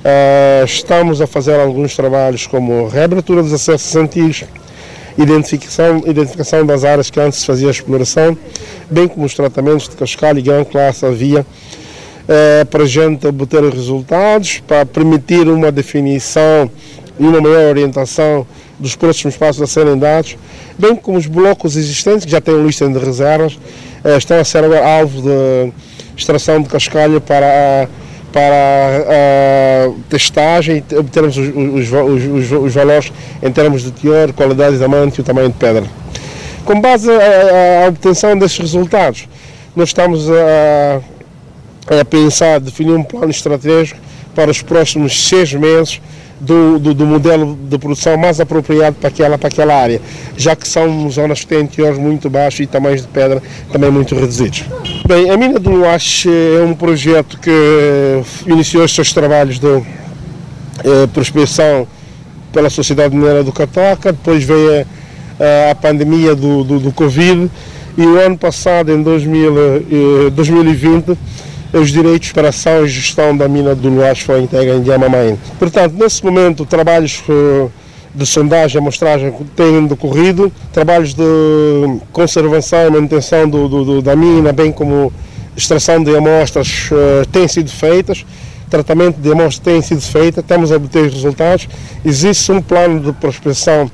Uh, 0.00 0.64
estamos 0.64 1.20
a 1.20 1.26
fazer 1.26 1.60
alguns 1.60 1.94
trabalhos 1.94 2.46
como 2.46 2.88
reabertura 2.88 3.42
dos 3.42 3.52
acessos 3.52 3.94
antigos, 3.96 4.44
identificação, 5.18 6.02
identificação 6.06 6.64
das 6.64 6.84
áreas 6.84 7.10
que 7.10 7.20
antes 7.20 7.40
se 7.40 7.46
fazia 7.46 7.68
exploração, 7.68 8.36
bem 8.90 9.06
como 9.06 9.26
os 9.26 9.34
tratamentos 9.34 9.90
de 9.90 9.96
cascalho 9.96 10.38
e 10.38 10.42
grão 10.42 10.64
classe 10.64 11.04
havia 11.04 11.40
uh, 11.42 12.66
para 12.70 12.84
a 12.84 12.86
gente 12.86 13.26
obter 13.26 13.62
resultados, 13.62 14.62
para 14.66 14.86
permitir 14.86 15.46
uma 15.48 15.70
definição 15.70 16.70
e 17.18 17.24
uma 17.24 17.42
maior 17.42 17.68
orientação 17.68 18.46
dos 18.78 18.96
próximos 18.96 19.36
passos 19.36 19.60
a 19.60 19.66
serem 19.66 19.98
dados, 19.98 20.38
bem 20.78 20.96
como 20.96 21.18
os 21.18 21.26
blocos 21.26 21.76
existentes, 21.76 22.24
que 22.24 22.30
já 22.30 22.40
têm 22.40 22.64
lista 22.64 22.88
de 22.88 22.98
reservas, 22.98 23.58
uh, 24.02 24.16
estão 24.16 24.38
a 24.38 24.44
ser 24.44 24.64
alvo 24.64 25.20
de 25.20 25.72
extração 26.16 26.62
de 26.62 26.70
cascalho 26.70 27.20
para, 27.20 27.86
para 28.32 29.86
a 29.86 29.92
testagem 30.08 30.82
e 30.90 30.96
obtermos 30.96 31.36
os, 31.36 31.48
os, 31.48 31.92
os, 31.92 32.52
os, 32.52 32.74
valores 32.74 33.12
em 33.42 33.50
termos 33.50 33.82
de 33.82 33.90
teor, 33.90 34.32
qualidade 34.32 34.72
de 34.72 34.78
diamante 34.78 35.18
e 35.18 35.20
o 35.20 35.24
tamanho 35.24 35.48
de 35.48 35.54
pedra. 35.54 35.84
Com 36.64 36.80
base 36.80 37.10
à 37.10 37.88
obtenção 37.88 38.38
desses 38.38 38.58
resultados, 38.58 39.28
nós 39.74 39.88
estamos 39.88 40.28
a, 40.30 41.00
a 42.00 42.04
pensar, 42.04 42.60
definir 42.60 42.92
um 42.92 43.02
plano 43.02 43.30
estratégico 43.30 43.98
para 44.34 44.50
os 44.50 44.62
próximos 44.62 45.28
seis 45.28 45.52
meses 45.52 46.00
do, 46.40 46.78
do, 46.78 46.94
do, 46.94 47.06
modelo 47.06 47.58
de 47.68 47.78
produção 47.78 48.16
mais 48.16 48.40
apropriado 48.40 48.96
para 48.96 49.08
aquela, 49.08 49.36
para 49.36 49.48
aquela 49.48 49.74
área, 49.74 50.00
já 50.36 50.56
que 50.56 50.66
são 50.66 51.08
zonas 51.10 51.40
que 51.40 51.46
têm 51.46 51.66
teores 51.66 51.98
muito 51.98 52.30
baixos 52.30 52.60
e 52.60 52.66
tamanhos 52.66 53.02
de 53.02 53.08
pedra 53.08 53.42
também 53.70 53.90
muito 53.90 54.14
reduzidos. 54.14 54.64
Bem, 55.06 55.30
a 55.30 55.36
mina 55.36 55.58
do 55.58 55.70
Luache 55.70 56.30
é 56.30 56.64
um 56.64 56.74
projeto 56.74 57.38
que 57.38 57.50
iniciou 58.46 58.84
os 58.84 58.94
seus 58.94 59.12
trabalhos 59.12 59.58
de 59.58 59.66
eh, 59.66 61.06
prospecção 61.12 61.86
pela 62.52 62.70
Sociedade 62.70 63.14
Mineira 63.14 63.44
do 63.44 63.52
Cataca, 63.52 64.12
depois 64.12 64.42
veio 64.42 64.86
a, 65.38 65.70
a 65.70 65.74
pandemia 65.74 66.34
do, 66.34 66.64
do, 66.64 66.80
do, 66.80 66.92
Covid 66.92 67.50
e 67.98 68.02
o 68.02 68.18
ano 68.18 68.38
passado, 68.38 68.90
em 68.90 69.02
2000, 69.02 69.56
eh, 70.26 70.30
2020, 70.30 71.18
os 71.72 71.90
direitos 71.90 72.32
para 72.32 72.48
ação 72.48 72.84
e 72.84 72.88
gestão 72.88 73.36
da 73.36 73.48
mina 73.48 73.74
do 73.74 73.90
foi 74.24 74.42
entregue 74.42 74.72
em 74.72 74.82
Diamamain. 74.82 75.38
Portanto, 75.58 75.94
nesse 75.94 76.24
momento, 76.24 76.64
trabalhos 76.64 77.22
eh, 77.28 77.68
de 78.14 78.26
sondagem 78.26 78.76
e 78.76 78.78
amostragem 78.80 79.32
têm 79.54 79.86
decorrido, 79.86 80.52
trabalhos 80.72 81.14
de 81.14 81.22
conservação 82.12 82.86
e 82.86 82.90
manutenção 82.90 83.48
do, 83.48 83.68
do, 83.68 84.02
da 84.02 84.16
mina, 84.16 84.52
bem 84.52 84.72
como 84.72 85.12
extração 85.56 86.02
de 86.02 86.16
amostras, 86.16 86.88
uh, 86.90 87.26
têm 87.30 87.46
sido 87.46 87.70
feitas, 87.70 88.24
tratamento 88.68 89.20
de 89.20 89.30
amostras 89.30 89.58
tem 89.58 89.82
sido 89.82 90.00
feito, 90.00 90.40
estamos 90.40 90.72
a 90.72 90.76
obter 90.76 91.10
resultados. 91.10 91.68
Existe 92.04 92.50
um 92.52 92.62
plano 92.62 93.00
de 93.00 93.12
prospecção 93.12 93.90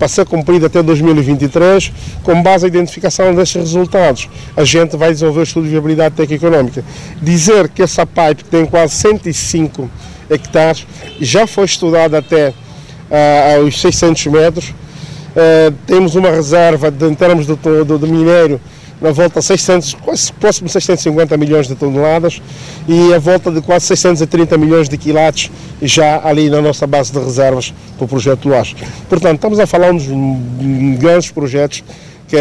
para 0.00 0.08
ser 0.08 0.24
cumprido 0.24 0.64
até 0.64 0.82
2023, 0.82 1.92
com 2.22 2.42
base 2.42 2.62
na 2.62 2.68
identificação 2.68 3.34
destes 3.34 3.60
resultados. 3.60 4.30
A 4.56 4.64
gente 4.64 4.96
vai 4.96 5.12
desenvolver 5.12 5.40
o 5.40 5.42
estudo 5.42 5.64
de 5.64 5.70
viabilidade 5.72 6.14
técnico-económica. 6.14 6.82
Dizer 7.20 7.68
que 7.68 7.82
essa 7.82 8.06
pipe, 8.06 8.44
tem 8.44 8.64
quase 8.64 8.94
105 8.94 9.90
hectares, 10.30 10.86
já 11.20 11.46
foi 11.46 11.66
estudada 11.66 12.16
até 12.16 12.48
uh, 12.48 13.62
aos 13.62 13.78
600 13.78 14.26
metros, 14.28 14.70
uh, 14.70 15.70
temos 15.86 16.14
uma 16.14 16.30
reserva 16.30 16.90
de, 16.90 17.04
em 17.04 17.14
termos 17.14 17.46
de, 17.46 17.54
de, 17.54 17.98
de 17.98 18.06
minério 18.10 18.58
na 19.00 19.12
volta 19.12 19.38
a 19.38 19.42
600, 19.42 19.94
quase 19.94 20.32
próximo 20.34 20.66
de 20.66 20.72
650 20.72 21.36
milhões 21.36 21.66
de 21.66 21.74
toneladas 21.74 22.40
e 22.86 23.14
a 23.14 23.18
volta 23.18 23.50
de 23.50 23.60
quase 23.62 23.86
630 23.86 24.58
milhões 24.58 24.88
de 24.88 24.96
quilates 24.96 25.50
já 25.80 26.20
ali 26.22 26.50
na 26.50 26.60
nossa 26.60 26.86
base 26.86 27.12
de 27.12 27.18
reservas 27.18 27.72
para 27.96 28.04
o 28.04 28.08
projeto 28.08 28.48
Luas. 28.48 28.74
Portanto, 29.08 29.36
estamos 29.36 29.58
a 29.58 29.66
falar 29.66 29.92
de 29.92 30.96
grandes 30.98 31.30
projetos 31.30 31.82
que 32.30 32.36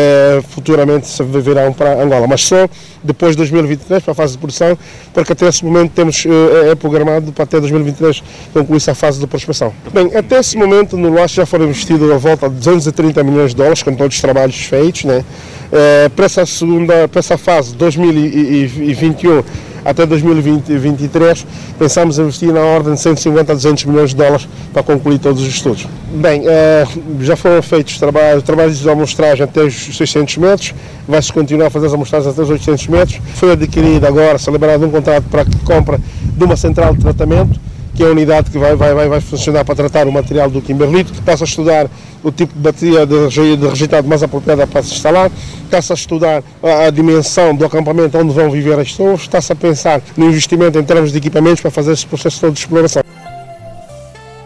futuramente 0.49 1.07
se 1.07 1.23
virão 1.23 1.73
para 1.73 2.01
Angola, 2.01 2.27
mas 2.27 2.41
só 2.41 2.69
depois 3.03 3.31
de 3.31 3.37
2023 3.37 4.03
para 4.03 4.11
a 4.11 4.15
fase 4.15 4.33
de 4.33 4.37
produção, 4.37 4.77
porque 5.13 5.33
até 5.33 5.47
esse 5.47 5.65
momento 5.65 5.91
temos 5.93 6.25
eh, 6.25 6.71
é 6.71 6.75
programado 6.75 7.31
para 7.31 7.43
até 7.43 7.59
2023 7.59 8.23
concluir-se 8.53 8.91
a 8.91 8.95
fase 8.95 9.19
de 9.19 9.25
prospecção. 9.25 9.73
Bem, 9.91 10.15
até 10.15 10.39
esse 10.39 10.55
momento 10.55 10.95
no 10.95 11.11
LAS 11.11 11.31
já 11.31 11.45
foram 11.45 11.65
investidos 11.65 12.11
a 12.11 12.17
volta 12.17 12.47
de 12.47 12.55
230 12.55 13.23
milhões 13.23 13.51
de 13.51 13.57
dólares 13.57 13.81
com 13.81 13.95
todos 13.95 14.15
os 14.15 14.21
trabalhos 14.21 14.55
feitos, 14.55 15.05
né? 15.05 15.25
É, 15.71 16.09
para 16.09 16.25
essa 16.25 16.45
segunda, 16.45 17.07
para 17.07 17.19
essa 17.19 17.37
fase 17.37 17.75
2021 17.75 19.43
até 19.83 20.05
2023, 20.05 21.45
pensamos 21.77 22.19
investir 22.19 22.51
na 22.51 22.61
ordem 22.61 22.93
de 22.93 22.99
150 22.99 23.51
a 23.51 23.55
200 23.55 23.85
milhões 23.85 24.09
de 24.11 24.15
dólares 24.15 24.47
para 24.73 24.83
concluir 24.83 25.19
todos 25.19 25.41
os 25.41 25.47
estudos. 25.47 25.87
Bem, 26.13 26.43
é, 26.47 26.85
já 27.21 27.35
foram 27.35 27.61
feitos 27.61 27.97
trabalhos, 27.97 28.43
trabalhos 28.43 28.79
de 28.79 28.89
amostragem 28.89 29.43
até 29.43 29.63
os 29.63 29.73
600 29.73 30.37
metros, 30.37 30.73
vai-se 31.07 31.31
continuar 31.31 31.67
a 31.67 31.69
fazer 31.69 31.87
as 31.87 31.93
amostragens 31.93 32.31
até 32.31 32.41
os 32.41 32.49
800 32.49 32.87
metros. 32.87 33.21
Foi 33.35 33.51
adquirido 33.51 34.05
agora, 34.05 34.37
celebrado 34.37 34.85
um 34.85 34.91
contrato 34.91 35.25
para 35.29 35.45
compra 35.63 35.99
de 36.23 36.43
uma 36.43 36.55
central 36.55 36.93
de 36.93 37.01
tratamento, 37.01 37.59
que 37.99 38.03
é 38.05 38.07
a 38.07 38.11
unidade 38.11 38.49
que 38.49 38.57
vai, 38.57 38.77
vai, 38.77 38.93
vai, 38.93 39.09
vai 39.09 39.19
funcionar 39.19 39.65
para 39.65 39.75
tratar 39.75 40.07
o 40.07 40.11
material 40.11 40.49
do 40.49 40.61
Kimberlito, 40.61 41.11
que 41.11 41.21
passa 41.21 41.43
a 41.43 41.45
estudar 41.45 41.85
o 42.23 42.31
tipo 42.31 42.53
de 42.53 42.59
bateria 42.61 43.05
de, 43.05 43.57
de 43.57 43.67
rejeitado 43.67 44.07
mais 44.07 44.23
apropriada 44.23 44.65
para 44.65 44.81
se 44.81 44.93
instalar, 44.93 45.29
está-se 45.65 45.91
a 45.91 45.95
estudar 45.95 46.41
a, 46.63 46.85
a, 46.85 46.89
dimensão 46.91 47.53
do 47.53 47.65
acampamento 47.65 48.17
onde 48.17 48.33
vão 48.33 48.49
viver 48.49 48.79
as 48.79 48.89
pessoas, 48.89 49.19
está-se 49.19 49.51
a 49.51 49.55
pensar 49.55 50.01
no 50.15 50.29
investimento 50.29 50.79
em 50.79 50.83
termos 50.85 51.11
de 51.11 51.17
equipamentos 51.17 51.59
para 51.59 51.71
fazer 51.71 51.91
esse 51.91 52.07
processo 52.07 52.39
todo 52.39 52.53
de 52.53 52.59
exploração. 52.59 53.03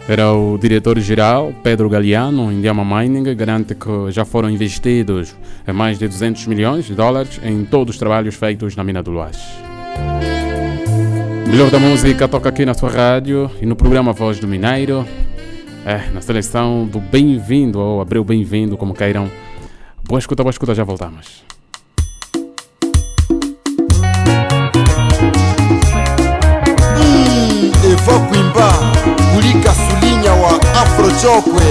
Era 0.08 0.32
o 0.32 0.58
diretor-geral 0.58 1.52
Pedro 1.62 1.88
Galeano, 1.88 2.50
em 2.50 2.60
Diama 2.60 2.84
Mining, 2.84 3.36
garante 3.36 3.76
que 3.76 4.10
já 4.10 4.24
foram 4.24 4.50
investidos 4.50 5.32
mais 5.72 5.96
de 5.96 6.08
200 6.08 6.44
milhões 6.48 6.86
de 6.86 6.94
dólares 6.94 7.40
em 7.44 7.64
todos 7.64 7.94
os 7.94 7.98
trabalhos 8.00 8.34
feitos 8.34 8.74
na 8.74 8.82
mina 8.82 9.00
do 9.00 9.12
Luas. 9.12 9.38
Melhor 11.54 11.70
da 11.70 11.78
música 11.78 12.26
toca 12.26 12.48
aqui 12.48 12.66
na 12.66 12.74
sua 12.74 12.90
rádio 12.90 13.48
e 13.62 13.64
no 13.64 13.76
programa 13.76 14.12
Voz 14.12 14.40
do 14.40 14.48
Mineiro. 14.48 15.06
É, 15.86 16.10
na 16.12 16.20
seleção 16.20 16.84
do 16.84 16.98
Bem-vindo, 16.98 17.78
ou 17.78 18.00
Abreu 18.00 18.24
Bem-vindo, 18.24 18.76
como 18.76 18.92
queiram. 18.92 19.30
Boa 20.02 20.18
escuta, 20.18 20.42
boa 20.42 20.50
escuta, 20.50 20.74
já 20.74 20.82
voltamos. 20.82 21.44
Chokwe, 31.20 31.62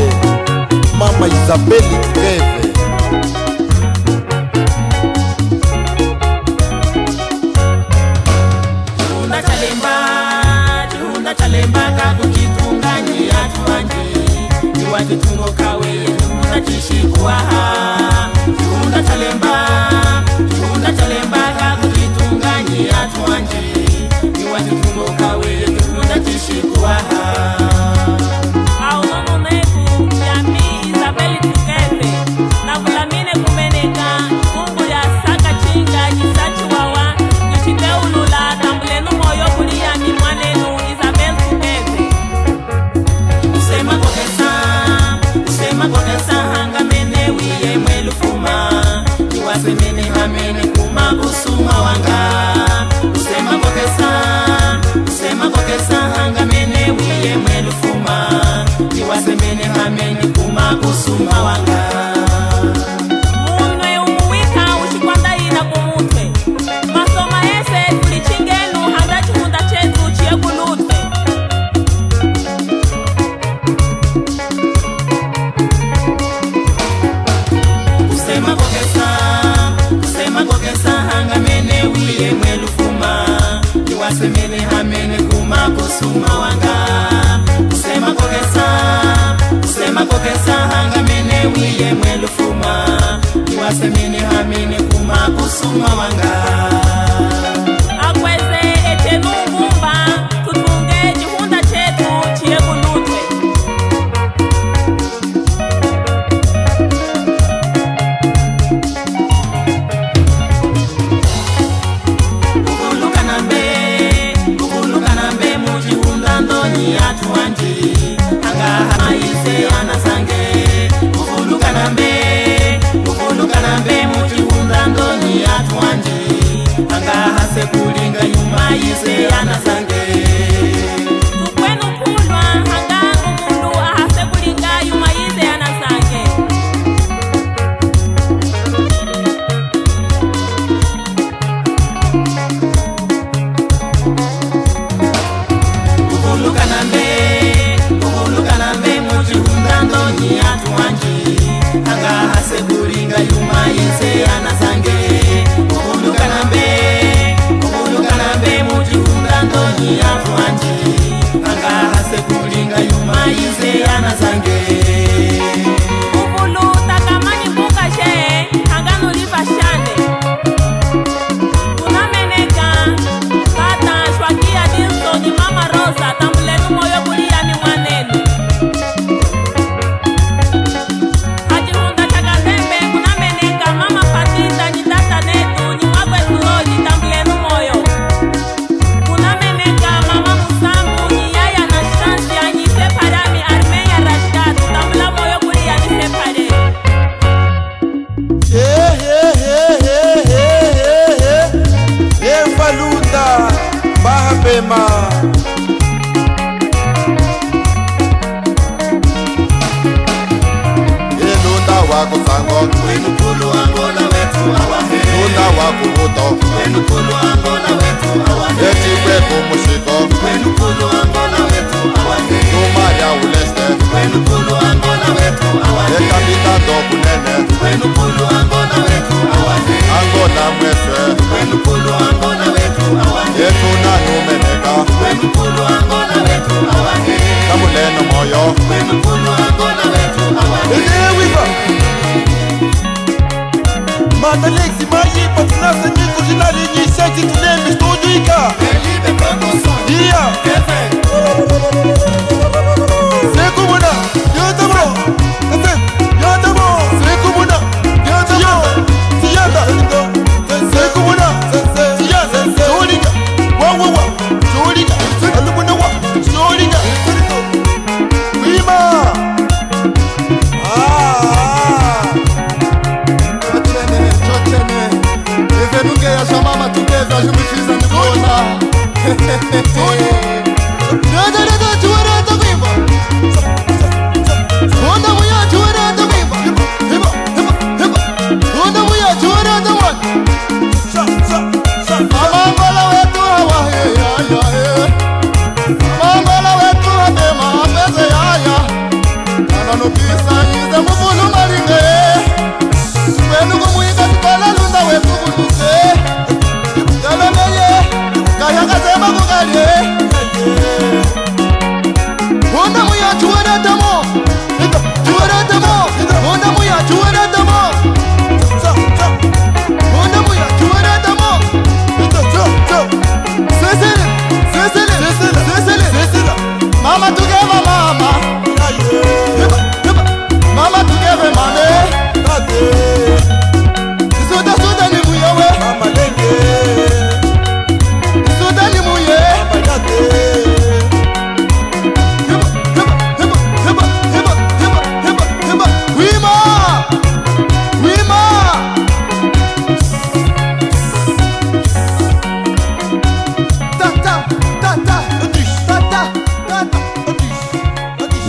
Mama 0.98 1.28
Isabelle 1.28 2.00
Greve. 2.14 2.63
kawe 15.08 16.06
turakishikwa 16.42 17.34
tunda 18.46 19.04
talemba 19.04 19.43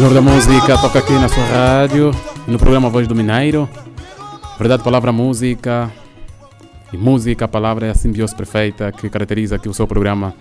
Senhor 0.05 0.12
da 0.12 0.21
Música 0.21 0.77
toca 0.77 0.99
aqui 0.99 1.14
na 1.14 1.31
sua 1.31 1.45
rádio, 1.47 2.11
no 2.47 2.59
programa 2.59 2.90
Voz 2.90 3.09
do 3.09 3.14
Mineiro. 3.14 3.67
Verdade, 4.59 4.83
palavra, 4.83 5.11
música. 5.11 5.90
E 6.93 6.97
música, 6.99 7.49
palavra 7.49 7.87
é 7.87 7.90
a 7.90 7.95
simbiose 7.95 8.37
perfeita 8.37 8.93
que 8.93 9.09
caracteriza 9.09 9.57
aqui 9.57 9.67
o 9.67 9.73
seu 9.73 9.87
programa. 9.87 10.35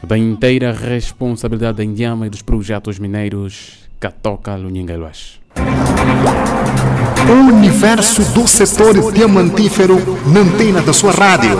Da 0.00 0.16
inteira 0.16 0.72
responsabilidade 0.72 1.78
da 1.78 1.84
Indiama 1.84 2.28
e 2.28 2.30
dos 2.30 2.40
projetos 2.40 3.00
mineiros 3.00 3.80
Catoca 3.98 4.54
Luningaluas. 4.54 5.40
O 7.28 7.52
universo 7.52 8.22
do 8.32 8.46
setor 8.46 9.12
diamantífero 9.12 9.96
na 10.32 10.38
antena 10.38 10.80
da 10.82 10.92
sua 10.92 11.10
rádio 11.10 11.58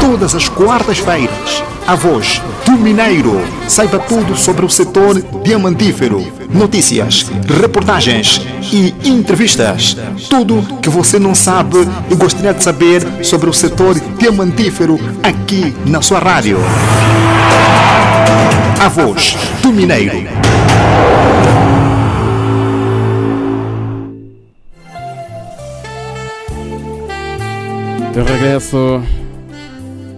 todas 0.00 0.34
as 0.34 0.48
quartas-feiras. 0.48 1.62
A 1.86 1.94
voz 1.94 2.40
do 2.64 2.72
Mineiro. 2.72 3.40
Saiba 3.68 3.98
tudo 3.98 4.36
sobre 4.36 4.64
o 4.64 4.70
setor 4.70 5.20
diamantífero. 5.42 6.24
Notícias, 6.50 7.30
reportagens 7.60 8.40
e 8.72 8.94
entrevistas. 9.04 9.96
Tudo 10.30 10.62
que 10.80 10.88
você 10.88 11.18
não 11.18 11.34
sabe 11.34 11.78
e 12.10 12.14
gostaria 12.14 12.54
de 12.54 12.62
saber 12.62 13.02
sobre 13.22 13.50
o 13.50 13.52
setor 13.52 13.98
diamantífero 14.18 14.98
aqui 15.22 15.74
na 15.84 16.00
sua 16.00 16.20
rádio. 16.20 16.58
A 18.80 18.88
voz 18.88 19.36
do 19.62 19.72
Mineiro. 19.72 20.28
De 28.12 28.22
regresso 28.22 29.02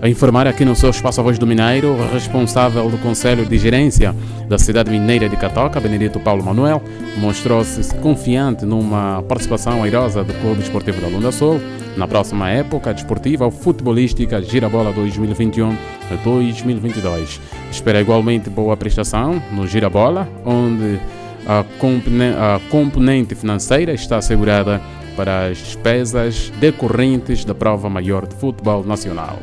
a 0.00 0.08
informar 0.08 0.46
aqui 0.46 0.64
no 0.64 0.76
seu 0.76 0.90
espaço 0.90 1.20
A 1.20 1.24
Voz 1.24 1.38
do 1.38 1.46
Mineiro, 1.46 1.92
o 1.92 2.12
responsável 2.12 2.90
do 2.90 2.98
Conselho 2.98 3.46
de 3.46 3.56
Gerência 3.58 4.14
da 4.48 4.58
cidade 4.58 4.90
mineira 4.90 5.28
de 5.28 5.36
Catoca, 5.36 5.78
Benedito 5.80 6.18
Paulo 6.20 6.44
Manuel, 6.44 6.80
mostrou-se 7.16 7.94
confiante 7.96 8.64
numa 8.66 9.22
participação 9.22 9.82
airosa 9.82 10.22
do 10.22 10.32
Clube 10.34 10.60
Desportivo 10.60 11.00
da 11.00 11.08
Lunda 11.08 11.32
Sul 11.32 11.60
na 11.96 12.06
próxima 12.06 12.50
época 12.50 12.92
desportiva 12.92 13.50
futebolística 13.50 14.42
Girabola 14.42 14.92
2021-2022. 14.92 17.40
Espera 17.70 17.98
igualmente 18.00 18.50
boa 18.50 18.76
prestação 18.76 19.42
no 19.52 19.66
Girabola, 19.66 20.28
onde 20.44 21.00
a 21.46 21.64
componente, 21.78 22.36
a 22.36 22.60
componente 22.68 23.34
financeira 23.34 23.94
está 23.94 24.18
assegurada 24.18 24.82
para 25.16 25.46
as 25.46 25.56
despesas 25.58 26.52
decorrentes 26.60 27.44
da 27.44 27.54
prova 27.54 27.88
maior 27.88 28.26
de 28.26 28.34
futebol 28.36 28.84
nacional. 28.84 29.38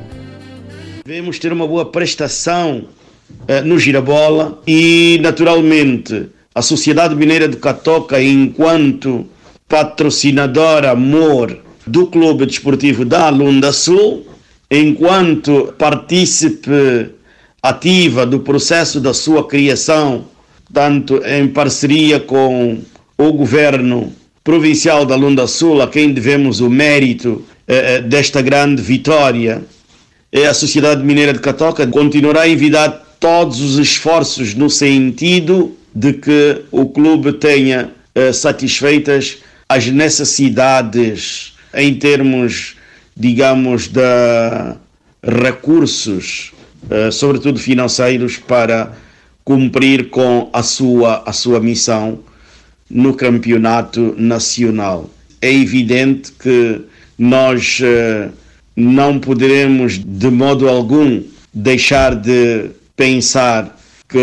Devemos 1.06 1.38
ter 1.38 1.52
uma 1.52 1.68
boa 1.68 1.84
prestação 1.84 2.86
eh, 3.46 3.62
no 3.62 3.78
Girabola 3.78 4.62
e, 4.66 5.20
naturalmente, 5.22 6.30
a 6.56 6.62
Sociedade 6.62 7.13
Mineira 7.13 7.46
de 7.46 7.58
Catoca, 7.58 8.24
enquanto 8.24 9.28
patrocinadora 9.68 10.92
amor 10.92 11.60
do 11.86 12.08
Clube 12.08 12.46
Desportivo 12.46 13.04
da 13.04 13.28
Lunda 13.28 13.74
Sul, 13.74 14.26
enquanto 14.72 15.74
partícipe 15.78 17.10
ativa 17.62 18.26
do 18.26 18.39
processo 18.39 19.02
da 19.02 19.13
sua 19.13 19.46
criação, 19.46 20.24
tanto 20.72 21.22
em 21.26 21.50
parceria 21.50 22.18
com 22.18 22.78
o 23.18 23.34
governo 23.34 24.13
provincial 24.42 25.06
da 25.06 25.18
Lunda 25.18 25.48
Sul, 25.48 25.82
a 25.82 25.88
quem 25.89 26.13
devemos 26.13 26.62
o 26.62 26.70
mérito 26.70 27.44
eh, 27.68 28.00
desta 28.00 28.42
grande 28.42 28.82
vitória, 28.82 29.62
a 30.41 30.54
Sociedade 30.54 31.04
Mineira 31.04 31.32
de 31.32 31.39
Catoca 31.39 31.86
continuará 31.86 32.41
a 32.41 32.50
envidar 32.50 32.89
todos 33.19 33.62
os 33.62 33.78
esforços 33.78 34.56
no 34.56 34.69
sentido 34.69 35.78
de 35.96 36.13
que 36.13 36.63
o 36.72 36.88
clube 36.88 37.34
tenha 37.34 37.91
eh, 38.15 38.34
satisfeitas 38.34 39.38
as 39.69 39.86
necessidades 39.88 41.54
em 41.74 41.93
termos, 41.96 42.76
digamos, 43.15 43.88
de 43.88 44.02
recursos, 45.24 46.52
eh, 46.89 47.12
sobretudo 47.12 47.60
financeiros, 47.60 48.38
para 48.38 48.91
cumprir 49.43 50.10
com 50.10 50.50
a 50.52 50.63
sua, 50.63 51.24
a 51.26 51.32
sua 51.32 51.60
missão 51.60 52.19
no 52.89 53.13
campeonato 53.13 54.15
nacional. 54.17 55.10
É 55.39 55.54
evidente 55.54 56.32
que 56.32 56.82
nós 57.17 57.80
eh, 57.84 58.30
não 58.76 59.20
poderemos 59.20 60.00
de 60.00 60.30
modo 60.30 60.68
algum 60.68 61.22
deixar 61.54 62.16
de 62.16 62.72
pensar 62.96 63.78
que 64.10 64.20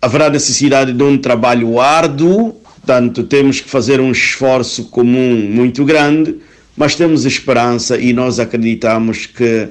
haverá 0.00 0.30
necessidade 0.30 0.92
de 0.92 1.02
um 1.02 1.18
trabalho 1.18 1.80
árduo, 1.80 2.52
portanto, 2.52 3.22
temos 3.24 3.60
que 3.60 3.68
fazer 3.68 4.00
um 4.00 4.10
esforço 4.10 4.84
comum 4.86 5.48
muito 5.50 5.84
grande, 5.84 6.36
mas 6.76 6.94
temos 6.94 7.24
esperança 7.24 7.96
e 7.98 8.12
nós 8.12 8.38
acreditamos 8.38 9.26
que 9.26 9.68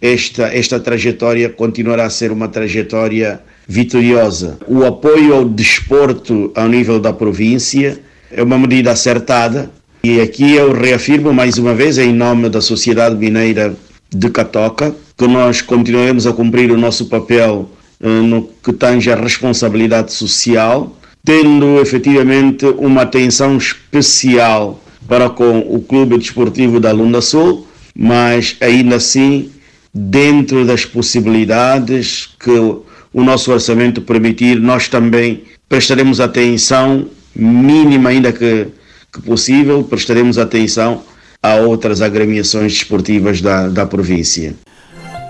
esta, 0.00 0.46
esta 0.54 0.78
trajetória 0.78 1.48
continuará 1.48 2.06
a 2.06 2.10
ser 2.10 2.30
uma 2.30 2.48
trajetória 2.48 3.40
vitoriosa. 3.66 4.58
O 4.66 4.84
apoio 4.84 5.34
ao 5.34 5.44
desporto 5.44 6.52
ao 6.54 6.68
nível 6.68 6.98
da 6.98 7.12
província 7.12 8.00
é 8.30 8.42
uma 8.42 8.58
medida 8.58 8.92
acertada 8.92 9.70
e 10.08 10.22
aqui 10.22 10.54
eu 10.54 10.72
reafirmo 10.72 11.34
mais 11.34 11.58
uma 11.58 11.74
vez, 11.74 11.98
em 11.98 12.14
nome 12.14 12.48
da 12.48 12.62
Sociedade 12.62 13.14
Mineira 13.14 13.76
de 14.08 14.30
Catoca, 14.30 14.96
que 15.14 15.26
nós 15.26 15.60
continuaremos 15.60 16.26
a 16.26 16.32
cumprir 16.32 16.70
o 16.70 16.78
nosso 16.78 17.10
papel 17.10 17.68
uh, 18.00 18.08
no 18.08 18.48
que 18.64 18.72
tange 18.72 19.12
a 19.12 19.16
responsabilidade 19.16 20.14
social, 20.14 20.96
tendo 21.22 21.78
efetivamente 21.78 22.64
uma 22.78 23.02
atenção 23.02 23.58
especial 23.58 24.80
para 25.06 25.28
com 25.28 25.58
o 25.58 25.78
Clube 25.80 26.16
Desportivo 26.16 26.80
da 26.80 26.90
Lunda 26.90 27.20
Sul, 27.20 27.66
mas 27.94 28.56
ainda 28.62 28.96
assim 28.96 29.50
dentro 29.92 30.64
das 30.64 30.86
possibilidades 30.86 32.30
que 32.40 32.50
o 32.50 33.22
nosso 33.22 33.52
orçamento 33.52 34.00
permitir, 34.00 34.58
nós 34.58 34.88
também 34.88 35.42
prestaremos 35.68 36.18
atenção 36.18 37.08
mínima 37.36 38.08
ainda 38.08 38.32
que, 38.32 38.68
que 39.12 39.22
possível, 39.22 39.82
prestaremos 39.84 40.38
atenção 40.38 41.02
a 41.42 41.54
outras 41.56 42.02
agremiações 42.02 42.72
desportivas 42.72 43.40
da, 43.40 43.68
da 43.68 43.86
província. 43.86 44.54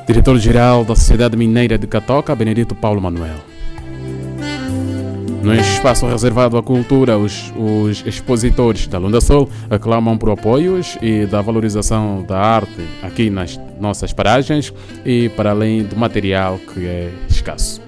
Diretor-Geral 0.07 0.85
da 0.85 0.97
Sociedade 0.97 1.37
Mineira 1.37 1.77
de 1.77 1.87
Catoca, 1.87 2.35
Benedito 2.35 2.75
Paulo 2.75 3.01
Manuel. 3.01 3.37
No 5.43 5.55
espaço 5.55 6.07
reservado 6.07 6.57
à 6.57 6.63
cultura, 6.63 7.17
os, 7.17 7.53
os 7.57 8.05
expositores 8.05 8.87
da 8.87 8.99
Lunda 8.99 9.21
Sol 9.21 9.49
aclamam 9.71 10.19
por 10.19 10.31
apoios 10.31 10.99
e 11.01 11.27
da 11.27 11.41
valorização 11.41 12.25
da 12.27 12.39
arte 12.39 12.85
aqui 13.03 13.31
nas 13.31 13.59
nossas 13.81 14.13
paragens 14.13 14.73
e 15.05 15.29
para 15.31 15.51
além 15.51 15.85
do 15.85 15.97
material 15.97 16.59
que 16.75 16.85
é 16.85 17.11
escasso. 17.29 17.88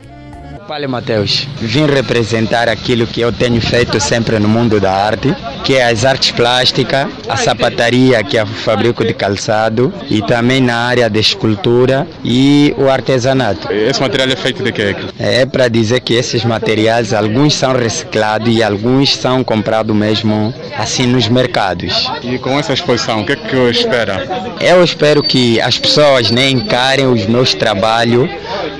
Paulo 0.71 0.89
Mateus, 0.89 1.49
vim 1.61 1.85
representar 1.85 2.69
aquilo 2.69 3.05
que 3.05 3.21
eu 3.21 3.33
tenho 3.33 3.61
feito 3.61 3.99
sempre 3.99 4.39
no 4.39 4.49
mundo 4.49 4.79
da 4.79 4.93
arte, 4.93 5.35
que 5.65 5.75
é 5.75 5.91
as 5.91 6.05
artes 6.05 6.31
plásticas, 6.31 7.09
a 7.29 7.37
sapataria, 7.37 8.23
que 8.23 8.39
é 8.39 8.45
o 8.45 8.47
fabrico 8.47 9.05
de 9.05 9.13
calçado, 9.13 9.93
e 10.09 10.23
também 10.23 10.61
na 10.61 10.77
área 10.77 11.11
da 11.11 11.19
escultura 11.19 12.07
e 12.25 12.73
o 12.79 12.89
artesanato. 12.89 13.67
Esse 13.73 14.01
material 14.01 14.29
é 14.29 14.37
feito 14.37 14.63
de 14.63 14.71
quê? 14.71 14.95
É 15.19 15.45
para 15.45 15.67
dizer 15.67 16.03
que 16.03 16.15
esses 16.15 16.45
materiais, 16.45 17.13
alguns 17.13 17.57
são 17.57 17.73
reciclados 17.73 18.55
e 18.57 18.63
alguns 18.63 19.17
são 19.17 19.43
comprados 19.43 19.97
mesmo 19.97 20.55
assim 20.79 21.05
nos 21.05 21.27
mercados. 21.27 22.09
E 22.23 22.39
com 22.39 22.57
essa 22.57 22.73
exposição, 22.73 23.23
o 23.23 23.27
que 23.27 23.33
é 23.33 23.37
que 23.37 23.57
eu 23.57 23.69
espero? 23.69 24.13
Eu 24.61 24.85
espero 24.85 25.21
que 25.21 25.61
as 25.61 25.77
pessoas 25.77 26.31
né, 26.31 26.49
encarem 26.49 27.09
os 27.09 27.27
meus 27.27 27.55
trabalhos 27.55 28.31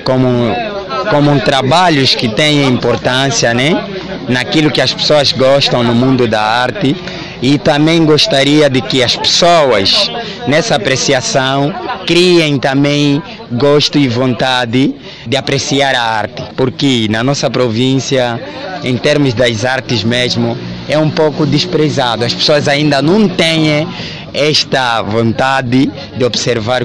como 0.05 0.70
como 1.09 1.41
trabalhos 1.41 2.15
que 2.15 2.29
têm 2.29 2.67
importância, 2.67 3.55
né? 3.55 3.85
Naquilo 4.29 4.71
que 4.71 4.81
as 4.81 4.93
pessoas 4.93 5.33
gostam 5.33 5.83
no 5.83 5.95
mundo 5.95 6.27
da 6.27 6.41
arte 6.41 6.95
e 7.43 7.59
também 7.59 8.05
gostaria 8.05 8.69
de 8.69 8.81
que 8.83 9.03
as 9.03 9.17
pessoas 9.17 10.11
nessa 10.47 10.77
apreciação 10.77 11.73
criem 12.07 12.59
também 12.59 13.23
gosto 13.53 13.99
e 13.99 14.09
vontade 14.09 14.95
de 15.27 15.37
apreciar 15.37 15.95
a 15.95 16.03
arte, 16.03 16.43
porque 16.57 17.07
na 17.09 17.23
nossa 17.23 17.49
província, 17.49 18.41
em 18.83 18.97
termos 18.97 19.33
das 19.33 19.65
artes 19.65 20.03
mesmo, 20.03 20.57
é 20.89 20.99
um 20.99 21.11
pouco 21.11 21.47
desprezado. 21.47 22.25
As 22.25 22.35
pessoas 22.35 22.67
ainda 22.69 23.01
não 23.01 23.29
têm 23.29 23.87
esta 24.33 25.03
vontade 25.03 25.91
de 26.17 26.25
observar 26.25 26.83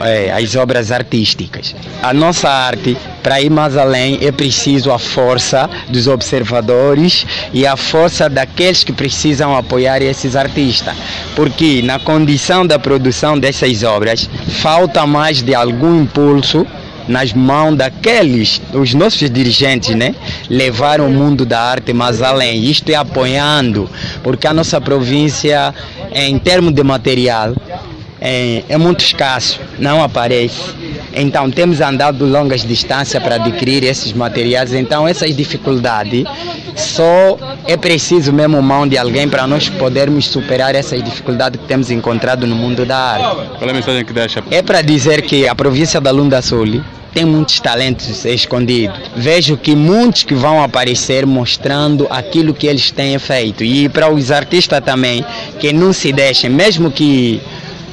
é, 0.00 0.32
as 0.32 0.56
obras 0.56 0.90
artísticas. 0.90 1.74
A 2.02 2.12
nossa 2.12 2.48
arte, 2.48 2.96
para 3.22 3.40
ir 3.40 3.50
mais 3.50 3.76
além, 3.76 4.18
é 4.22 4.32
preciso 4.32 4.90
a 4.90 4.98
força 4.98 5.68
dos 5.88 6.06
observadores 6.06 7.26
e 7.52 7.66
a 7.66 7.76
força 7.76 8.28
daqueles 8.28 8.84
que 8.84 8.92
precisam 8.92 9.56
apoiar 9.56 10.02
esses 10.02 10.36
artistas, 10.36 10.94
porque 11.34 11.82
na 11.82 11.98
condição 11.98 12.66
da 12.66 12.78
produção 12.78 13.38
dessas 13.38 13.82
obras 13.82 14.28
falta 14.60 15.06
mais 15.06 15.42
de 15.42 15.54
algum 15.54 16.02
impulso 16.02 16.66
nas 17.10 17.32
mãos 17.32 17.76
daqueles, 17.76 18.62
os 18.72 18.94
nossos 18.94 19.28
dirigentes, 19.28 19.94
né? 19.96 20.14
Levar 20.48 21.00
o 21.00 21.08
mundo 21.10 21.44
da 21.44 21.60
arte 21.60 21.92
mais 21.92 22.22
além. 22.22 22.64
Isto 22.64 22.90
é 22.90 22.94
apoiando, 22.94 23.90
porque 24.22 24.46
a 24.46 24.54
nossa 24.54 24.80
província, 24.80 25.74
em 26.14 26.38
termos 26.38 26.72
de 26.72 26.82
material, 26.84 27.54
é, 28.20 28.62
é 28.68 28.76
muito 28.76 29.00
escasso, 29.00 29.58
não 29.78 30.02
aparece. 30.02 30.74
Então 31.12 31.50
temos 31.50 31.80
andado 31.80 32.24
longas 32.24 32.62
distâncias 32.62 33.20
para 33.20 33.36
adquirir 33.36 33.82
esses 33.82 34.12
materiais. 34.12 34.72
Então 34.72 35.08
essas 35.08 35.34
dificuldades 35.34 36.24
só 36.76 37.38
é 37.66 37.76
preciso 37.76 38.32
mesmo 38.32 38.62
mão 38.62 38.86
de 38.86 38.96
alguém 38.96 39.28
para 39.28 39.46
nós 39.46 39.68
podermos 39.68 40.26
superar 40.26 40.74
essas 40.74 41.02
dificuldades 41.02 41.60
que 41.60 41.66
temos 41.66 41.90
encontrado 41.90 42.46
no 42.46 42.54
mundo 42.54 42.84
da 42.84 42.96
arte. 42.96 43.58
Qual 43.58 43.68
é 43.68 43.70
a 43.70 43.74
mensagem 43.74 44.04
que 44.04 44.12
deixa? 44.12 44.44
É 44.50 44.62
para 44.62 44.82
dizer 44.82 45.22
que 45.22 45.48
a 45.48 45.54
província 45.54 46.00
da 46.00 46.10
Lunda 46.10 46.40
Sul 46.40 46.82
tem 47.12 47.24
muitos 47.24 47.58
talentos 47.60 48.24
escondidos. 48.24 48.98
Vejo 49.16 49.56
que 49.56 49.74
muitos 49.74 50.22
que 50.22 50.34
vão 50.34 50.62
aparecer 50.62 51.26
mostrando 51.26 52.06
aquilo 52.10 52.54
que 52.54 52.66
eles 52.66 52.90
têm 52.90 53.18
feito. 53.18 53.64
E 53.64 53.88
para 53.88 54.12
os 54.12 54.30
artistas 54.30 54.82
também, 54.84 55.24
que 55.58 55.72
não 55.72 55.92
se 55.92 56.12
deixem, 56.12 56.48
mesmo 56.50 56.90
que 56.90 57.40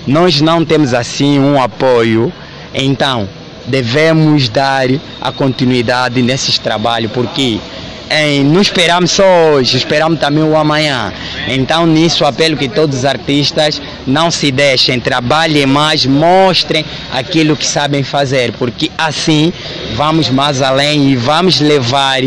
nós 0.06 0.40
não 0.42 0.64
temos 0.64 0.94
assim 0.94 1.40
um 1.40 1.62
apoio, 1.62 2.32
então 2.74 3.28
devemos 3.66 4.48
dar 4.48 4.88
a 5.20 5.32
continuidade 5.32 6.22
nesses 6.22 6.58
trabalhos, 6.58 7.12
porque 7.12 7.60
em, 8.10 8.44
não 8.44 8.62
esperamos 8.62 9.12
só 9.12 9.24
hoje, 9.52 9.76
esperamos 9.76 10.20
também 10.20 10.44
o 10.44 10.56
amanhã. 10.56 11.12
Então, 11.48 11.86
nisso, 11.86 12.24
apelo 12.24 12.56
que 12.56 12.70
todos 12.70 13.00
os 13.00 13.06
artistas 13.06 13.82
não 14.08 14.32
se 14.32 14.52
deixem, 14.52 15.00
trabalhem 15.00 15.66
mais, 15.66 16.06
mostrem 16.06 16.86
aquilo 17.12 17.56
que 17.56 17.66
sabem 17.66 18.04
fazer, 18.04 18.54
porque 18.54 18.90
assim 18.98 19.52
vamos 19.96 20.30
mais 20.30 20.62
além 20.62 21.10
e 21.10 21.16
vamos 21.16 21.60
levar 21.60 22.22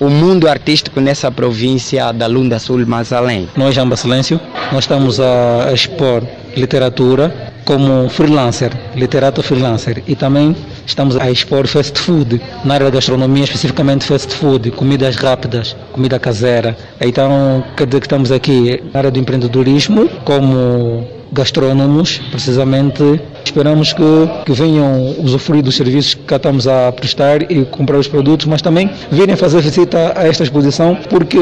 o 0.00 0.08
mundo 0.08 0.48
artístico 0.48 1.00
nessa 1.00 1.30
província 1.30 2.12
da 2.12 2.26
Lunda 2.26 2.58
Sul 2.58 2.86
mais 2.86 3.12
além. 3.12 3.48
Nós, 3.56 3.76
Amba 3.76 3.96
Silêncio, 3.96 4.40
nós 4.72 4.84
estamos 4.84 5.18
a 5.20 5.72
expor 5.72 6.22
literatura 6.56 7.52
como 7.64 8.08
freelancer, 8.08 8.72
literato 8.94 9.42
freelancer, 9.42 10.02
e 10.06 10.16
também 10.16 10.56
estamos 10.86 11.16
a 11.16 11.30
expor 11.30 11.66
fast 11.66 11.98
food, 11.98 12.40
na 12.64 12.74
área 12.74 12.86
da 12.86 12.92
gastronomia, 12.92 13.44
especificamente 13.44 14.04
fast 14.04 14.34
food, 14.34 14.70
comidas 14.70 15.16
rápidas, 15.16 15.76
comida 15.92 16.18
caseira. 16.18 16.74
Então, 16.98 17.62
quer 17.76 17.86
dizer 17.86 18.00
que 18.00 18.06
estamos 18.06 18.32
aqui 18.32 18.82
na 18.92 19.00
área 19.00 19.10
do 19.10 19.18
empreendedorismo, 19.18 20.08
como 20.24 21.06
gastrônomos, 21.32 22.20
precisamente 22.30 23.20
esperamos 23.44 23.92
que, 23.92 24.02
que 24.44 24.52
venham 24.52 25.14
usufruir 25.18 25.62
dos 25.62 25.76
serviços 25.76 26.14
que 26.14 26.22
cá 26.22 26.36
estamos 26.36 26.66
a 26.66 26.92
prestar 26.92 27.50
e 27.50 27.64
comprar 27.64 27.98
os 27.98 28.08
produtos, 28.08 28.46
mas 28.46 28.62
também 28.62 28.90
virem 29.10 29.36
fazer 29.36 29.60
visita 29.60 30.12
a 30.16 30.26
esta 30.26 30.42
exposição, 30.42 30.96
porque 31.08 31.38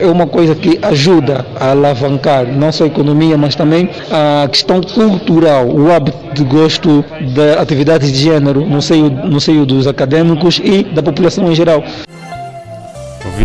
é 0.00 0.06
uma 0.06 0.26
coisa 0.26 0.54
que 0.54 0.78
ajuda 0.82 1.46
a 1.58 1.70
alavancar 1.70 2.46
não 2.46 2.70
só 2.70 2.84
a 2.84 2.86
economia, 2.86 3.36
mas 3.36 3.54
também 3.54 3.88
a 4.10 4.48
questão 4.48 4.80
cultural, 4.82 5.68
o 5.68 5.90
hábito 5.90 6.16
de 6.34 6.44
gosto 6.44 7.04
de 7.20 7.58
atividades 7.58 8.12
de 8.12 8.18
género 8.18 8.66
no 8.66 8.82
seio, 8.82 9.08
no 9.08 9.40
seio 9.40 9.64
dos 9.64 9.86
acadêmicos 9.86 10.60
e 10.62 10.84
da 10.84 11.02
população 11.02 11.50
em 11.50 11.54
geral. 11.54 11.82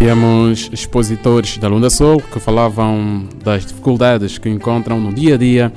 Ouvíamos 0.01 0.67
expositores 0.73 1.59
da 1.59 1.67
Lunda 1.67 1.87
Sul 1.87 2.19
que 2.33 2.39
falavam 2.39 3.29
das 3.43 3.63
dificuldades 3.63 4.39
que 4.39 4.49
encontram 4.49 4.99
no 4.99 5.13
dia 5.13 5.35
a 5.35 5.37
dia 5.37 5.71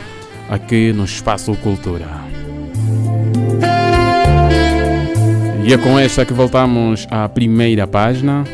aqui 0.49 0.95
no 0.95 1.05
Espaço 1.05 1.55
Cultura. 1.57 2.07
E 5.63 5.75
é 5.75 5.77
com 5.77 5.99
esta 5.99 6.25
que 6.25 6.33
voltamos 6.33 7.07
à 7.11 7.29
primeira 7.29 7.87
página. 7.87 8.45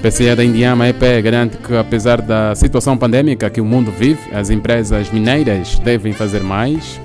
PCE 0.00 0.34
da 0.34 0.42
Indiama 0.42 0.88
EP 0.88 1.02
garante 1.22 1.58
que, 1.58 1.76
apesar 1.76 2.22
da 2.22 2.54
situação 2.54 2.96
pandêmica 2.96 3.50
que 3.50 3.60
o 3.60 3.66
mundo 3.66 3.92
vive, 3.92 4.34
as 4.34 4.48
empresas 4.48 5.10
mineiras 5.10 5.78
devem 5.80 6.14
fazer 6.14 6.42
mais. 6.42 6.98